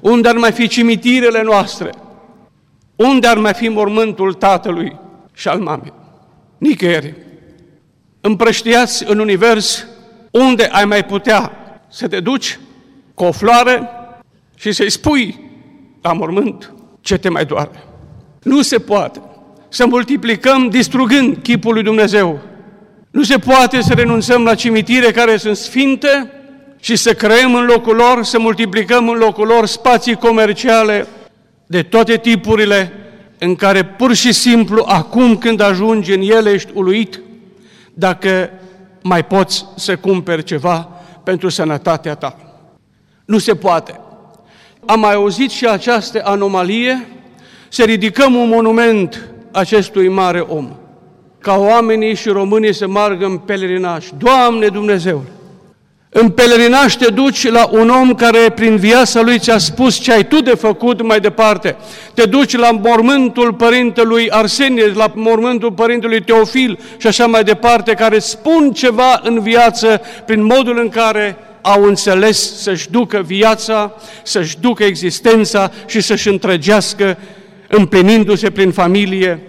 Unde 0.01 0.27
ar 0.27 0.35
mai 0.35 0.51
fi 0.51 0.67
cimitirele 0.67 1.41
noastre? 1.43 1.89
Unde 2.95 3.27
ar 3.27 3.37
mai 3.37 3.53
fi 3.53 3.67
mormântul 3.67 4.33
tatălui 4.33 4.99
și 5.33 5.47
al 5.47 5.59
mamei? 5.59 5.93
Nicăieri. 6.57 7.13
Împrăștiați 8.21 9.03
în 9.07 9.19
univers 9.19 9.85
unde 10.31 10.69
ai 10.71 10.85
mai 10.85 11.05
putea 11.05 11.51
să 11.89 12.07
te 12.07 12.19
duci 12.19 12.59
cu 13.13 13.23
o 13.23 13.31
floare 13.31 13.89
și 14.55 14.71
să-i 14.71 14.89
spui 14.89 15.49
la 16.01 16.13
mormânt 16.13 16.73
ce 17.01 17.17
te 17.17 17.29
mai 17.29 17.45
doare. 17.45 17.83
Nu 18.43 18.61
se 18.61 18.79
poate 18.79 19.21
să 19.69 19.85
multiplicăm 19.85 20.69
distrugând 20.69 21.37
chipul 21.43 21.73
lui 21.73 21.83
Dumnezeu. 21.83 22.39
Nu 23.11 23.23
se 23.23 23.37
poate 23.37 23.81
să 23.81 23.93
renunțăm 23.93 24.43
la 24.43 24.55
cimitire 24.55 25.11
care 25.11 25.37
sunt 25.37 25.57
sfinte 25.57 26.31
și 26.79 26.95
să 26.95 27.13
creăm 27.13 27.55
în 27.55 27.65
locul 27.65 27.95
lor, 27.95 28.23
să 28.23 28.39
multiplicăm 28.39 29.09
în 29.09 29.17
locul 29.17 29.47
lor 29.47 29.65
spații 29.65 30.15
comerciale 30.15 31.07
de 31.71 31.83
toate 31.83 32.17
tipurile 32.17 32.93
în 33.37 33.55
care 33.55 33.83
pur 33.83 34.13
și 34.13 34.31
simplu 34.31 34.83
acum 34.87 35.37
când 35.37 35.59
ajungi 35.59 36.13
în 36.13 36.21
ele 36.21 36.51
ești 36.51 36.71
uluit 36.73 37.19
dacă 37.93 38.49
mai 39.01 39.25
poți 39.25 39.65
să 39.75 39.95
cumperi 39.95 40.43
ceva 40.43 40.89
pentru 41.23 41.49
sănătatea 41.49 42.15
ta. 42.15 42.37
Nu 43.25 43.37
se 43.37 43.55
poate. 43.55 43.99
Am 44.85 44.99
mai 44.99 45.13
auzit 45.13 45.49
și 45.49 45.67
această 45.67 46.21
anomalie, 46.23 47.07
să 47.69 47.83
ridicăm 47.83 48.35
un 48.35 48.49
monument 48.49 49.29
acestui 49.51 50.07
mare 50.07 50.39
om, 50.39 50.69
ca 51.39 51.57
oamenii 51.57 52.15
și 52.15 52.29
românii 52.29 52.73
să 52.73 52.87
margă 52.87 53.25
în 53.25 53.37
pelerinaj. 53.37 54.07
Doamne 54.17 54.67
Dumnezeu! 54.67 55.23
În 56.13 56.29
pelerinaj 56.29 56.95
te 56.95 57.09
duci 57.09 57.49
la 57.49 57.69
un 57.71 57.89
om 57.89 58.13
care 58.13 58.49
prin 58.55 58.75
viața 58.75 59.21
lui 59.21 59.39
ți-a 59.39 59.57
spus 59.57 59.95
ce 59.95 60.13
ai 60.13 60.27
tu 60.27 60.41
de 60.41 60.55
făcut 60.55 61.01
mai 61.01 61.19
departe. 61.19 61.75
Te 62.13 62.25
duci 62.25 62.57
la 62.57 62.71
mormântul 62.71 63.53
părintelui 63.53 64.29
Arsenie, 64.29 64.91
la 64.93 65.11
mormântul 65.15 65.71
părintelui 65.71 66.21
Teofil 66.21 66.79
și 66.97 67.07
așa 67.07 67.25
mai 67.25 67.43
departe, 67.43 67.93
care 67.93 68.19
spun 68.19 68.71
ceva 68.73 69.21
în 69.23 69.39
viață 69.39 70.01
prin 70.25 70.43
modul 70.43 70.79
în 70.79 70.89
care 70.89 71.37
au 71.61 71.83
înțeles 71.83 72.61
să-și 72.61 72.89
ducă 72.89 73.23
viața, 73.25 73.93
să-și 74.23 74.57
ducă 74.59 74.83
existența 74.83 75.71
și 75.85 76.01
să-și 76.01 76.27
întregească, 76.27 77.17
împlinindu-se 77.67 78.49
prin 78.49 78.71
familie, 78.71 79.39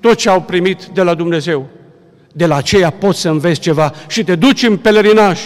tot 0.00 0.14
ce 0.14 0.28
au 0.28 0.40
primit 0.40 0.84
de 0.94 1.02
la 1.02 1.14
Dumnezeu. 1.14 1.66
De 2.32 2.46
la 2.46 2.56
aceea 2.56 2.90
poți 2.90 3.20
să 3.20 3.28
înveți 3.28 3.60
ceva 3.60 3.92
și 4.08 4.24
te 4.24 4.34
duci 4.34 4.62
în 4.62 4.76
pelerinaj 4.76 5.40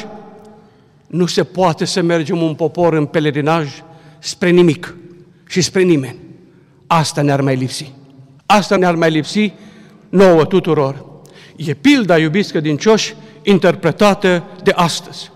nu 1.06 1.26
se 1.26 1.44
poate 1.44 1.84
să 1.84 2.00
mergem 2.00 2.42
un 2.42 2.54
popor 2.54 2.92
în 2.92 3.06
pelerinaj 3.06 3.68
spre 4.18 4.50
nimic 4.50 4.96
și 5.48 5.60
spre 5.60 5.82
nimeni. 5.82 6.16
Asta 6.86 7.22
ne-ar 7.22 7.40
mai 7.40 7.56
lipsi. 7.56 7.92
Asta 8.46 8.76
ne-ar 8.76 8.94
mai 8.94 9.10
lipsi 9.10 9.52
nouă 10.08 10.44
tuturor. 10.44 11.04
E 11.56 11.74
pilda, 11.74 12.18
iubiți 12.18 12.50
credincioși, 12.50 13.14
interpretată 13.42 14.44
de 14.62 14.70
astăzi. 14.74 15.30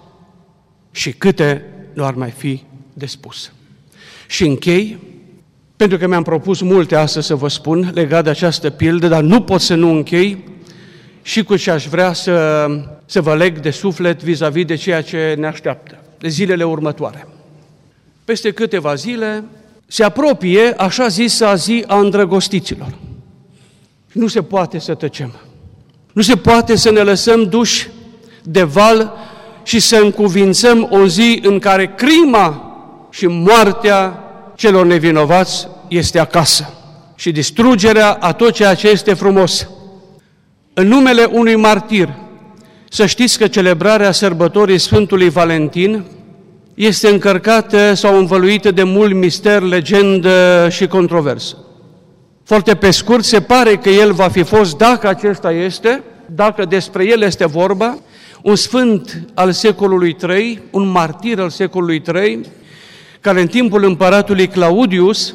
Și 0.91 1.13
câte 1.13 1.65
nu 1.93 2.05
ar 2.05 2.15
mai 2.15 2.31
fi 2.31 2.63
de 2.93 3.07
spus. 3.07 3.53
Și 4.29 4.47
închei, 4.47 4.99
pentru 5.77 5.99
că 5.99 6.07
mi-am 6.07 6.23
propus 6.23 6.61
multe 6.61 6.97
astăzi 6.97 7.27
să 7.27 7.35
vă 7.35 7.49
spun 7.49 7.91
legat 7.95 8.25
de 8.25 8.31
această 8.31 8.71
pildă, 8.71 9.09
dar 9.09 9.23
nu 9.23 9.43
pot 9.43 9.61
să 9.61 9.75
nu 9.75 9.91
închei 9.91 10.45
și 11.23 11.43
cu 11.43 11.57
ce 11.57 11.71
aș 11.71 11.87
vrea 11.87 12.13
să, 12.13 12.67
să 13.07 13.21
vă 13.21 13.35
leg 13.35 13.59
de 13.59 13.71
suflet 13.71 14.23
vis-a-vis 14.23 14.65
de 14.65 14.75
ceea 14.75 15.03
ce 15.03 15.35
ne 15.39 15.47
așteaptă, 15.47 15.99
de 16.19 16.29
zilele 16.29 16.65
următoare. 16.65 17.27
Peste 18.25 18.51
câteva 18.51 18.95
zile 18.95 19.45
se 19.87 20.05
apropie 20.05 20.75
așa 20.77 21.09
zisa 21.09 21.55
zi 21.55 21.85
a 21.87 21.99
îndrăgostiților. 21.99 22.95
Nu 24.13 24.27
se 24.27 24.43
poate 24.43 24.79
să 24.79 24.95
tăcem. 24.95 25.35
Nu 26.13 26.23
se 26.23 26.37
poate 26.37 26.77
să 26.77 26.91
ne 26.91 27.01
lăsăm 27.01 27.49
duși 27.49 27.89
de 28.43 28.63
val 28.63 29.13
și 29.63 29.81
să 29.81 29.97
încuvințăm 29.97 30.89
o 30.91 31.07
zi 31.07 31.41
în 31.43 31.59
care 31.59 31.95
crima 31.97 32.75
și 33.11 33.27
moartea 33.27 34.25
celor 34.57 34.87
nevinovați 34.87 35.69
este 35.89 36.19
acasă 36.19 36.75
și 37.15 37.33
distrugerea 37.33 38.13
a 38.13 38.33
tot 38.33 38.53
ceea 38.53 38.75
ce 38.75 38.89
este 38.89 39.15
frumos 39.15 39.69
în 40.75 40.89
numele 40.89 41.25
unui 41.25 41.57
martir. 41.57 42.09
Să 42.89 43.07
știți 43.07 43.39
că 43.39 43.47
celebrarea 43.47 44.13
sărbătorii 44.13 44.79
Sfântului 44.79 45.29
Valentin 45.29 46.05
este 46.75 47.09
încărcată 47.09 47.95
sau 47.95 48.19
învăluită 48.19 48.71
de 48.71 48.83
mult 48.83 49.15
mister, 49.15 49.63
legendă 49.63 50.69
și 50.71 50.87
controversă. 50.87 51.57
Foarte 52.45 52.75
pe 52.75 52.91
scurt, 52.91 53.25
se 53.25 53.41
pare 53.41 53.77
că 53.77 53.89
el 53.89 54.13
va 54.13 54.29
fi 54.29 54.43
fost, 54.43 54.77
dacă 54.77 55.09
acesta 55.09 55.53
este, 55.53 56.03
dacă 56.27 56.65
despre 56.65 57.07
el 57.07 57.23
este 57.23 57.47
vorba, 57.47 57.99
un 58.43 58.57
sfânt 58.57 59.25
al 59.35 59.53
secolului 59.53 60.17
III, 60.29 60.63
un 60.71 60.89
martir 60.89 61.41
al 61.41 61.51
secolului 61.51 62.03
III, 62.15 62.41
care 63.21 63.41
în 63.41 63.47
timpul 63.47 63.85
împăratului 63.85 64.47
Claudius 64.47 65.35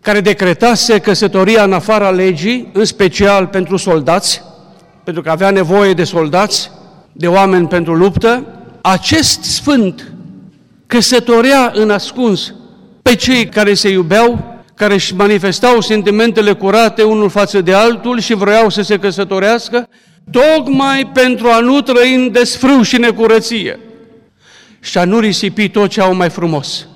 care 0.00 0.20
decretase 0.20 0.98
căsătoria 0.98 1.62
în 1.62 1.72
afara 1.72 2.10
legii, 2.10 2.70
în 2.72 2.84
special 2.84 3.46
pentru 3.46 3.76
soldați, 3.76 4.42
pentru 5.04 5.22
că 5.22 5.30
avea 5.30 5.50
nevoie 5.50 5.92
de 5.92 6.04
soldați, 6.04 6.70
de 7.12 7.26
oameni 7.26 7.68
pentru 7.68 7.94
luptă, 7.94 8.46
acest 8.80 9.42
sfânt 9.42 10.12
căsătorea 10.86 11.72
în 11.74 11.90
ascuns 11.90 12.54
pe 13.02 13.14
cei 13.14 13.46
care 13.46 13.74
se 13.74 13.88
iubeau, 13.88 14.58
care 14.74 14.94
își 14.94 15.14
manifestau 15.14 15.80
sentimentele 15.80 16.52
curate 16.52 17.02
unul 17.02 17.28
față 17.30 17.60
de 17.60 17.74
altul 17.74 18.20
și 18.20 18.34
vreau 18.34 18.68
să 18.68 18.82
se 18.82 18.98
căsătorească, 18.98 19.88
tocmai 20.30 21.10
pentru 21.12 21.48
a 21.48 21.60
nu 21.60 21.80
trăi 21.80 22.14
în 22.14 22.32
desfrâu 22.32 22.82
și 22.82 22.98
necurăție 22.98 23.78
și 24.80 24.98
a 24.98 25.04
nu 25.04 25.18
risipi 25.18 25.68
tot 25.68 25.90
ce 25.90 26.00
au 26.00 26.14
mai 26.14 26.30
frumos. 26.30 26.86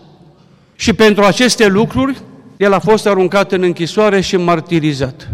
Și 0.76 0.92
pentru 0.92 1.24
aceste 1.24 1.66
lucruri, 1.66 2.16
el 2.56 2.72
a 2.72 2.78
fost 2.78 3.06
aruncat 3.06 3.52
în 3.52 3.62
închisoare 3.62 4.20
și 4.20 4.36
martirizat. 4.36 5.28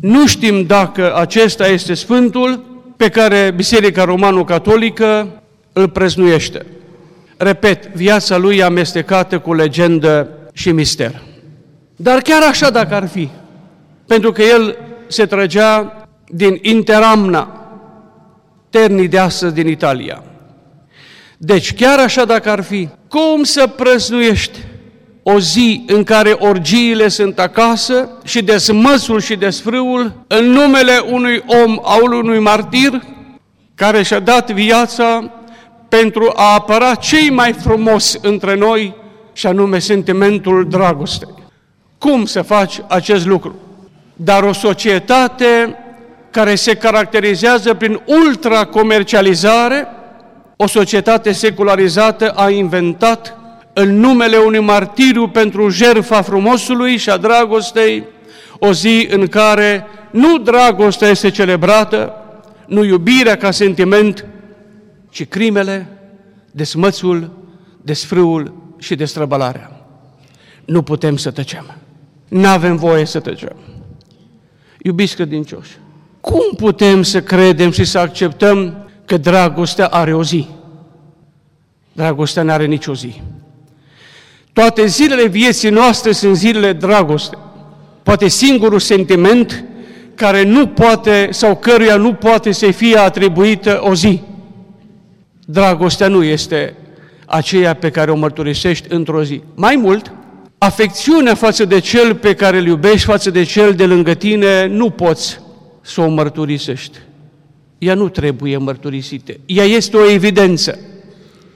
Nu 0.00 0.26
știm 0.26 0.66
dacă 0.66 1.16
acesta 1.16 1.68
este 1.68 1.94
Sfântul 1.94 2.64
pe 2.96 3.08
care 3.08 3.52
Biserica 3.56 4.04
Romano-Catolică 4.04 5.42
îl 5.72 5.88
preznuiește. 5.88 6.66
Repet, 7.36 7.86
viața 7.86 8.36
lui 8.36 8.56
e 8.56 8.64
amestecată 8.64 9.38
cu 9.38 9.54
legendă 9.54 10.28
și 10.52 10.72
mister. 10.72 11.22
Dar 11.96 12.20
chiar 12.20 12.42
așa 12.42 12.70
dacă 12.70 12.94
ar 12.94 13.08
fi, 13.08 13.28
pentru 14.06 14.32
că 14.32 14.42
el 14.42 14.76
se 15.06 15.26
trăgea 15.26 15.96
din 16.26 16.58
Interamna, 16.62 17.56
ternii 18.70 19.08
de 19.08 19.18
astăzi 19.18 19.54
din 19.54 19.68
Italia. 19.68 20.22
Deci 21.38 21.74
chiar 21.74 21.98
așa 21.98 22.24
dacă 22.24 22.50
ar 22.50 22.62
fi, 22.62 22.88
cum 23.08 23.42
să 23.42 23.66
prăznuiești 23.66 24.58
o 25.22 25.38
zi 25.38 25.84
în 25.86 26.04
care 26.04 26.30
orgiile 26.30 27.08
sunt 27.08 27.38
acasă 27.38 28.08
și 28.24 28.42
desmăsul 28.42 29.20
și 29.20 29.36
desfrâul 29.36 30.12
în 30.26 30.44
numele 30.44 30.98
unui 31.10 31.42
om, 31.46 31.78
al 31.82 32.12
unui 32.12 32.38
martir, 32.38 33.02
care 33.74 34.02
și-a 34.02 34.18
dat 34.18 34.50
viața 34.50 35.30
pentru 35.88 36.32
a 36.36 36.54
apăra 36.54 36.94
cei 36.94 37.30
mai 37.30 37.52
frumos 37.52 38.18
între 38.22 38.54
noi, 38.54 39.00
și 39.32 39.46
anume 39.46 39.78
sentimentul 39.78 40.68
dragostei. 40.68 41.28
Cum 41.98 42.24
să 42.24 42.42
faci 42.42 42.80
acest 42.88 43.26
lucru? 43.26 43.54
Dar 44.16 44.42
o 44.42 44.52
societate 44.52 45.76
care 46.30 46.54
se 46.54 46.74
caracterizează 46.74 47.74
prin 47.74 48.00
ultracomercializare, 48.06 49.86
o 50.56 50.66
societate 50.66 51.32
secularizată 51.32 52.30
a 52.30 52.50
inventat 52.50 53.36
în 53.72 53.98
numele 53.98 54.36
unui 54.36 54.60
martiriu 54.60 55.28
pentru 55.28 55.68
jertfa 55.68 56.22
frumosului 56.22 56.96
și 56.96 57.10
a 57.10 57.16
dragostei, 57.16 58.04
o 58.58 58.72
zi 58.72 59.08
în 59.10 59.26
care 59.26 59.86
nu 60.10 60.38
dragostea 60.38 61.08
este 61.08 61.30
celebrată, 61.30 62.14
nu 62.66 62.84
iubirea 62.84 63.36
ca 63.36 63.50
sentiment, 63.50 64.26
ci 65.10 65.26
crimele, 65.26 65.88
desmățul, 66.50 67.30
desfrâul 67.82 68.54
și 68.78 68.94
destrăbălarea. 68.94 69.86
Nu 70.64 70.82
putem 70.82 71.16
să 71.16 71.30
tăcem. 71.30 71.76
Nu 72.28 72.46
avem 72.46 72.76
voie 72.76 73.04
să 73.04 73.20
tăcem. 73.20 73.56
Iubiți 74.78 75.14
credincioși, 75.14 75.78
cum 76.20 76.54
putem 76.56 77.02
să 77.02 77.22
credem 77.22 77.70
și 77.70 77.84
să 77.84 77.98
acceptăm 77.98 78.88
că 79.04 79.16
dragostea 79.16 79.86
are 79.86 80.14
o 80.14 80.22
zi? 80.22 80.46
Dragostea 81.92 82.42
nu 82.42 82.50
are 82.50 82.66
nicio 82.66 82.94
zi. 82.94 83.20
Toate 84.52 84.86
zilele 84.86 85.26
vieții 85.26 85.70
noastre 85.70 86.12
sunt 86.12 86.36
zilele 86.36 86.72
dragoste. 86.72 87.36
Poate 88.02 88.28
singurul 88.28 88.78
sentiment 88.78 89.64
care 90.14 90.42
nu 90.42 90.66
poate 90.66 91.28
sau 91.30 91.56
căruia 91.56 91.96
nu 91.96 92.12
poate 92.14 92.52
să 92.52 92.70
fie 92.70 92.96
atribuită 92.96 93.80
o 93.82 93.94
zi. 93.94 94.20
Dragostea 95.44 96.08
nu 96.08 96.24
este 96.24 96.74
aceea 97.26 97.74
pe 97.74 97.90
care 97.90 98.10
o 98.10 98.16
mărturisești 98.16 98.86
într-o 98.88 99.22
zi. 99.24 99.42
Mai 99.54 99.76
mult, 99.76 100.12
afecțiunea 100.58 101.34
față 101.34 101.64
de 101.64 101.78
cel 101.78 102.14
pe 102.14 102.34
care 102.34 102.58
îl 102.58 102.66
iubești, 102.66 103.06
față 103.06 103.30
de 103.30 103.42
cel 103.42 103.74
de 103.74 103.86
lângă 103.86 104.14
tine, 104.14 104.66
nu 104.66 104.90
poți 104.90 105.40
să 105.80 106.00
o 106.00 106.08
mărturisești. 106.08 106.98
Ea 107.78 107.94
nu 107.94 108.08
trebuie 108.08 108.56
mărturisită. 108.56 109.32
Ea 109.46 109.64
este 109.64 109.96
o 109.96 110.10
evidență. 110.10 110.78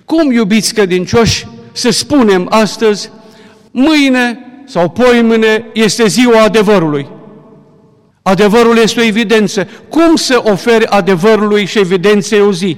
Cum, 0.05 0.33
iubiți 0.33 0.75
credincioși, 0.75 1.47
să 1.77 1.91
spunem 1.91 2.47
astăzi, 2.51 3.11
mâine 3.71 4.39
sau 4.65 4.89
poimâine 4.89 5.65
este 5.73 6.07
ziua 6.07 6.43
adevărului. 6.43 7.09
Adevărul 8.23 8.77
este 8.79 9.01
o 9.01 9.03
evidență. 9.03 9.69
Cum 9.89 10.17
să 10.17 10.43
oferi 10.45 10.87
adevărului 10.87 11.65
și 11.65 11.79
evidenței 11.79 12.41
o 12.41 12.53
zi? 12.53 12.77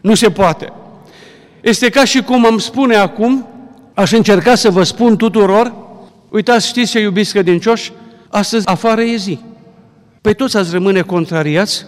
Nu 0.00 0.14
se 0.14 0.30
poate. 0.30 0.72
Este 1.60 1.88
ca 1.88 2.04
și 2.04 2.22
cum 2.22 2.46
am 2.46 2.58
spune 2.58 2.94
acum, 2.94 3.46
aș 3.94 4.12
încerca 4.12 4.54
să 4.54 4.70
vă 4.70 4.82
spun 4.82 5.16
tuturor, 5.16 5.74
uitați, 6.28 6.66
știți 6.66 6.90
ce 6.90 7.00
iubiți 7.00 7.32
credincioși, 7.32 7.92
astăzi 8.28 8.66
afară 8.66 9.02
e 9.02 9.16
zi. 9.16 9.38
Păi 10.20 10.34
toți 10.34 10.56
ați 10.56 10.72
rămâne 10.72 11.00
contrariați? 11.00 11.86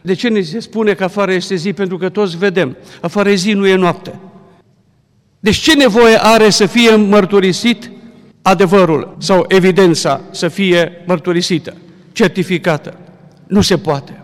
De 0.00 0.14
ce 0.14 0.28
ne 0.28 0.40
se 0.40 0.60
spune 0.60 0.94
că 0.94 1.04
afară 1.04 1.32
este 1.32 1.54
zi? 1.54 1.72
Pentru 1.72 1.96
că 1.96 2.08
toți 2.08 2.36
vedem. 2.36 2.76
Afară 3.00 3.30
e 3.30 3.34
zi, 3.34 3.52
nu 3.52 3.66
e 3.66 3.74
noapte. 3.74 4.18
Deci 5.40 5.56
ce 5.56 5.74
nevoie 5.74 6.16
are 6.24 6.50
să 6.50 6.66
fie 6.66 6.94
mărturisit 6.94 7.90
adevărul 8.42 9.16
sau 9.18 9.44
evidența 9.48 10.20
să 10.30 10.48
fie 10.48 11.02
mărturisită, 11.06 11.76
certificată? 12.12 12.98
Nu 13.46 13.60
se 13.60 13.78
poate. 13.78 14.22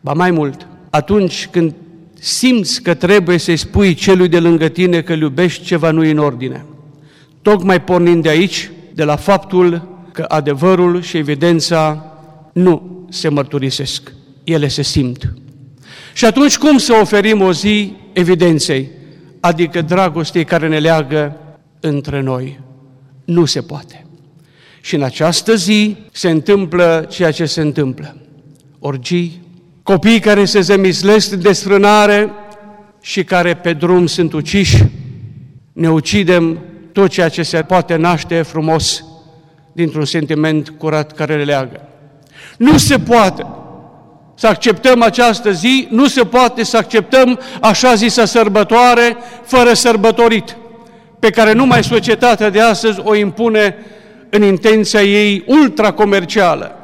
Ba 0.00 0.12
mai 0.12 0.30
mult, 0.30 0.66
atunci 0.90 1.48
când 1.50 1.74
simți 2.20 2.82
că 2.82 2.94
trebuie 2.94 3.38
să-i 3.38 3.56
spui 3.56 3.94
celui 3.94 4.28
de 4.28 4.38
lângă 4.38 4.68
tine 4.68 5.02
că 5.02 5.12
îl 5.12 5.20
iubești, 5.20 5.64
ceva 5.64 5.90
nu 5.90 6.00
în 6.00 6.18
ordine. 6.18 6.64
Tocmai 7.42 7.82
pornind 7.82 8.22
de 8.22 8.28
aici, 8.28 8.70
de 8.94 9.04
la 9.04 9.16
faptul 9.16 9.88
că 10.12 10.24
adevărul 10.28 11.02
și 11.02 11.16
evidența 11.16 12.12
nu 12.52 13.06
se 13.08 13.28
mărturisesc, 13.28 14.12
ele 14.44 14.68
se 14.68 14.82
simt. 14.82 15.32
Și 16.14 16.24
atunci 16.24 16.58
cum 16.58 16.78
să 16.78 16.98
oferim 17.00 17.40
o 17.40 17.52
zi 17.52 17.92
evidenței, 18.12 18.88
adică 19.40 19.82
dragostei 19.82 20.44
care 20.44 20.68
ne 20.68 20.78
leagă 20.78 21.36
între 21.80 22.20
noi? 22.20 22.60
Nu 23.24 23.44
se 23.44 23.60
poate. 23.62 24.06
Și 24.80 24.94
în 24.94 25.02
această 25.02 25.54
zi 25.54 25.96
se 26.12 26.30
întâmplă 26.30 27.06
ceea 27.08 27.30
ce 27.30 27.44
se 27.46 27.60
întâmplă. 27.60 28.16
Orgii, 28.78 29.42
copii 29.82 30.20
care 30.20 30.44
se 30.44 30.60
zemislesc 30.60 31.30
de 31.30 31.52
sfrânare 31.52 32.30
și 33.00 33.24
care 33.24 33.54
pe 33.54 33.72
drum 33.72 34.06
sunt 34.06 34.32
uciși, 34.32 34.84
ne 35.72 35.90
ucidem 35.90 36.58
tot 36.92 37.10
ceea 37.10 37.28
ce 37.28 37.42
se 37.42 37.62
poate 37.62 37.96
naște 37.96 38.42
frumos 38.42 39.04
dintr-un 39.72 40.04
sentiment 40.04 40.68
curat 40.68 41.12
care 41.12 41.36
le 41.36 41.44
leagă. 41.44 41.88
Nu 42.56 42.78
se 42.78 42.98
poate 42.98 43.46
să 44.38 44.46
acceptăm 44.46 45.02
această 45.02 45.50
zi, 45.50 45.86
nu 45.90 46.06
se 46.06 46.24
poate 46.24 46.64
să 46.64 46.76
acceptăm 46.76 47.40
așa 47.60 47.94
zisă 47.94 48.24
sărbătoare 48.24 49.16
fără 49.44 49.72
sărbătorit, 49.72 50.56
pe 51.18 51.30
care 51.30 51.52
numai 51.52 51.84
societatea 51.84 52.50
de 52.50 52.60
astăzi 52.60 53.00
o 53.04 53.14
impune 53.14 53.76
în 54.30 54.42
intenția 54.42 55.02
ei 55.02 55.44
ultracomercială 55.46 56.76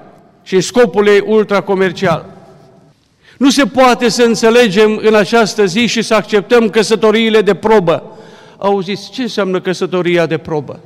și 0.42 0.54
în 0.54 0.60
scopul 0.60 1.06
ei 1.06 1.22
ultracomercial. 1.26 2.26
Nu 3.38 3.50
se 3.50 3.66
poate 3.66 4.08
să 4.08 4.22
înțelegem 4.22 5.00
în 5.02 5.14
această 5.14 5.64
zi 5.64 5.86
și 5.86 6.02
să 6.02 6.14
acceptăm 6.14 6.68
căsătoriile 6.68 7.40
de 7.40 7.54
probă. 7.54 8.18
Auziți, 8.58 9.10
ce 9.10 9.22
înseamnă 9.22 9.60
căsătoria 9.60 10.26
de 10.26 10.38
probă? 10.38 10.80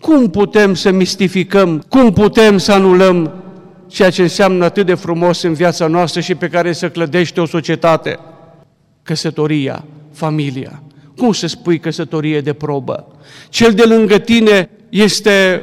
Cum 0.00 0.30
putem 0.30 0.74
să 0.74 0.90
mistificăm, 0.90 1.84
cum 1.88 2.12
putem 2.12 2.58
să 2.58 2.72
anulăm 2.72 3.32
ceea 3.90 4.10
ce 4.10 4.22
înseamnă 4.22 4.64
atât 4.64 4.86
de 4.86 4.94
frumos 4.94 5.42
în 5.42 5.52
viața 5.52 5.86
noastră 5.86 6.20
și 6.20 6.34
pe 6.34 6.48
care 6.48 6.72
să 6.72 6.88
clădește 6.90 7.40
o 7.40 7.46
societate? 7.46 8.18
Căsătoria, 9.02 9.84
familia. 10.12 10.82
Cum 11.16 11.32
să 11.32 11.46
spui 11.46 11.78
căsătorie 11.78 12.40
de 12.40 12.52
probă? 12.52 13.06
Cel 13.48 13.72
de 13.72 13.82
lângă 13.82 14.18
tine 14.18 14.70
este 14.88 15.62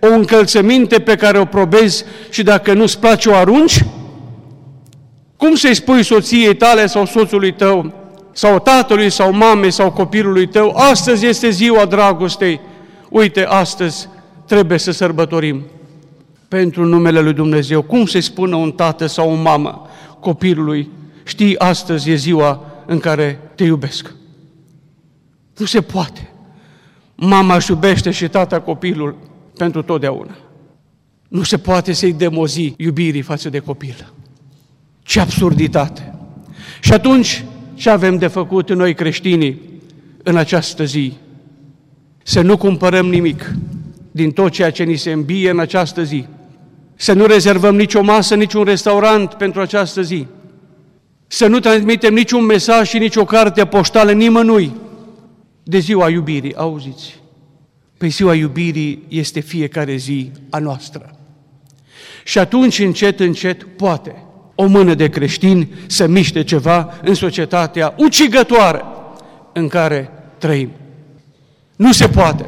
o 0.00 0.06
încălțăminte 0.06 0.98
pe 0.98 1.14
care 1.14 1.38
o 1.38 1.44
probezi 1.44 2.04
și 2.30 2.42
dacă 2.42 2.72
nu-ți 2.72 2.98
place 3.00 3.28
o 3.28 3.34
arunci? 3.34 3.84
Cum 5.36 5.54
să-i 5.54 5.74
spui 5.74 6.02
soției 6.02 6.54
tale 6.54 6.86
sau 6.86 7.06
soțului 7.06 7.52
tău, 7.52 7.92
sau 8.32 8.58
tatălui, 8.58 9.10
sau 9.10 9.32
mamei, 9.32 9.70
sau 9.70 9.92
copilului 9.92 10.46
tău, 10.46 10.76
astăzi 10.76 11.26
este 11.26 11.50
ziua 11.50 11.84
dragostei, 11.84 12.60
uite, 13.08 13.44
astăzi 13.44 14.08
trebuie 14.46 14.78
să 14.78 14.90
sărbătorim 14.90 15.64
pentru 16.48 16.84
numele 16.84 17.20
Lui 17.20 17.32
Dumnezeu. 17.32 17.82
Cum 17.82 18.06
să-i 18.06 18.20
spună 18.20 18.56
un 18.56 18.72
tată 18.72 19.06
sau 19.06 19.30
o 19.30 19.34
mamă 19.34 19.86
copilului, 20.20 20.88
știi, 21.24 21.58
astăzi 21.58 22.10
e 22.10 22.14
ziua 22.14 22.64
în 22.86 22.98
care 22.98 23.40
te 23.54 23.64
iubesc. 23.64 24.14
Nu 25.56 25.66
se 25.66 25.80
poate. 25.80 26.30
Mama 27.14 27.54
își 27.54 27.70
iubește 27.70 28.10
și 28.10 28.28
tata 28.28 28.60
copilul 28.60 29.16
pentru 29.56 29.82
totdeauna. 29.82 30.36
Nu 31.28 31.42
se 31.42 31.58
poate 31.58 31.92
să-i 31.92 32.12
demozi 32.12 32.74
iubirii 32.76 33.22
față 33.22 33.48
de 33.48 33.58
copil. 33.58 34.12
Ce 35.02 35.20
absurditate! 35.20 36.14
Și 36.80 36.92
atunci, 36.92 37.44
ce 37.74 37.90
avem 37.90 38.16
de 38.16 38.26
făcut 38.26 38.70
noi 38.74 38.94
creștinii 38.94 39.60
în 40.22 40.36
această 40.36 40.84
zi? 40.84 41.12
Să 42.22 42.40
nu 42.40 42.56
cumpărăm 42.56 43.06
nimic 43.06 43.54
din 44.10 44.30
tot 44.30 44.50
ceea 44.52 44.70
ce 44.70 44.82
ni 44.82 44.96
se 44.96 45.12
îmbie 45.12 45.50
în 45.50 45.58
această 45.58 46.02
zi. 46.02 46.26
Să 46.96 47.12
nu 47.12 47.26
rezervăm 47.26 47.76
nicio 47.76 48.02
masă, 48.02 48.34
niciun 48.34 48.64
restaurant 48.64 49.34
pentru 49.34 49.60
această 49.60 50.02
zi. 50.02 50.26
Să 51.26 51.46
nu 51.46 51.60
transmitem 51.60 52.14
niciun 52.14 52.44
mesaj 52.44 52.88
și 52.88 52.98
nicio 52.98 53.24
carte 53.24 53.66
poștală 53.66 54.12
nimănui 54.12 54.72
de 55.62 55.78
ziua 55.78 56.08
iubirii. 56.08 56.54
Auziți? 56.54 57.20
Păi 57.98 58.08
ziua 58.08 58.34
iubirii 58.34 59.02
este 59.08 59.40
fiecare 59.40 59.96
zi 59.96 60.30
a 60.50 60.58
noastră. 60.58 61.18
Și 62.24 62.38
atunci, 62.38 62.78
încet, 62.78 63.20
încet, 63.20 63.62
poate, 63.62 64.14
o 64.54 64.66
mână 64.66 64.94
de 64.94 65.08
creștini 65.08 65.68
să 65.86 66.06
miște 66.06 66.44
ceva 66.44 66.98
în 67.02 67.14
societatea 67.14 67.94
ucigătoare 67.96 68.82
în 69.52 69.68
care 69.68 70.10
trăim. 70.38 70.70
Nu 71.76 71.92
se 71.92 72.08
poate 72.08 72.46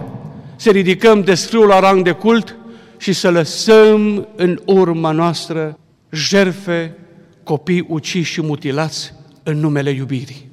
să 0.57 0.71
ridicăm 0.71 1.23
desfriul 1.23 1.67
la 1.67 1.81
rang 1.81 2.03
de 2.03 2.11
cult 2.11 2.57
și 2.99 3.13
să 3.13 3.31
lăsăm 3.31 4.29
în 4.37 4.61
urma 4.65 5.11
noastră 5.11 5.79
jerfe, 6.11 6.95
copii 7.43 7.85
uciși 7.89 8.33
și 8.33 8.41
mutilați 8.41 9.15
în 9.43 9.59
numele 9.59 9.91
iubirii. 9.91 10.49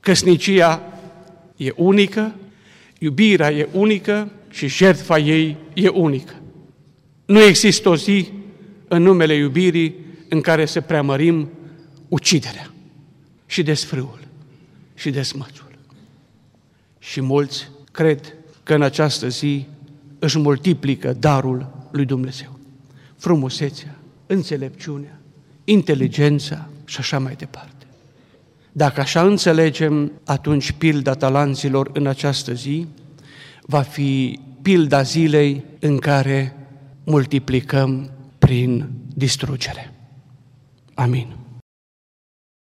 Căsnicia 0.00 0.82
e 1.56 1.72
unică, 1.76 2.34
iubirea 2.98 3.52
e 3.52 3.68
unică 3.72 4.30
și 4.50 4.68
jertfa 4.68 5.18
ei 5.18 5.56
e 5.74 5.88
unică. 5.88 6.34
Nu 7.26 7.42
există 7.42 7.88
o 7.88 7.96
zi 7.96 8.28
în 8.88 9.02
numele 9.02 9.34
iubirii 9.34 9.94
în 10.28 10.40
care 10.40 10.66
să 10.66 10.80
preamărim 10.80 11.48
uciderea 12.08 12.70
și 13.46 13.62
desfrâul 13.62 14.18
și 14.94 15.10
desmățul. 15.10 15.78
Și 16.98 17.20
mulți 17.20 17.70
cred 17.92 18.34
că 18.62 18.74
în 18.74 18.82
această 18.82 19.28
zi 19.28 19.66
își 20.18 20.38
multiplică 20.38 21.12
darul 21.12 21.88
lui 21.90 22.04
Dumnezeu. 22.04 22.58
Frumusețea, 23.16 23.96
înțelepciunea, 24.26 25.20
inteligența 25.64 26.68
și 26.84 26.96
așa 26.98 27.18
mai 27.18 27.34
departe. 27.34 27.86
Dacă 28.72 29.00
așa 29.00 29.22
înțelegem, 29.22 30.12
atunci 30.24 30.72
pilda 30.72 31.14
talanților 31.14 31.90
în 31.92 32.06
această 32.06 32.52
zi 32.52 32.86
va 33.62 33.80
fi 33.80 34.40
pilda 34.62 35.02
zilei 35.02 35.64
în 35.78 35.98
care 35.98 36.56
multiplicăm 37.04 38.10
prin 38.38 38.90
distrugere. 39.14 39.92
Amém. 40.94 41.45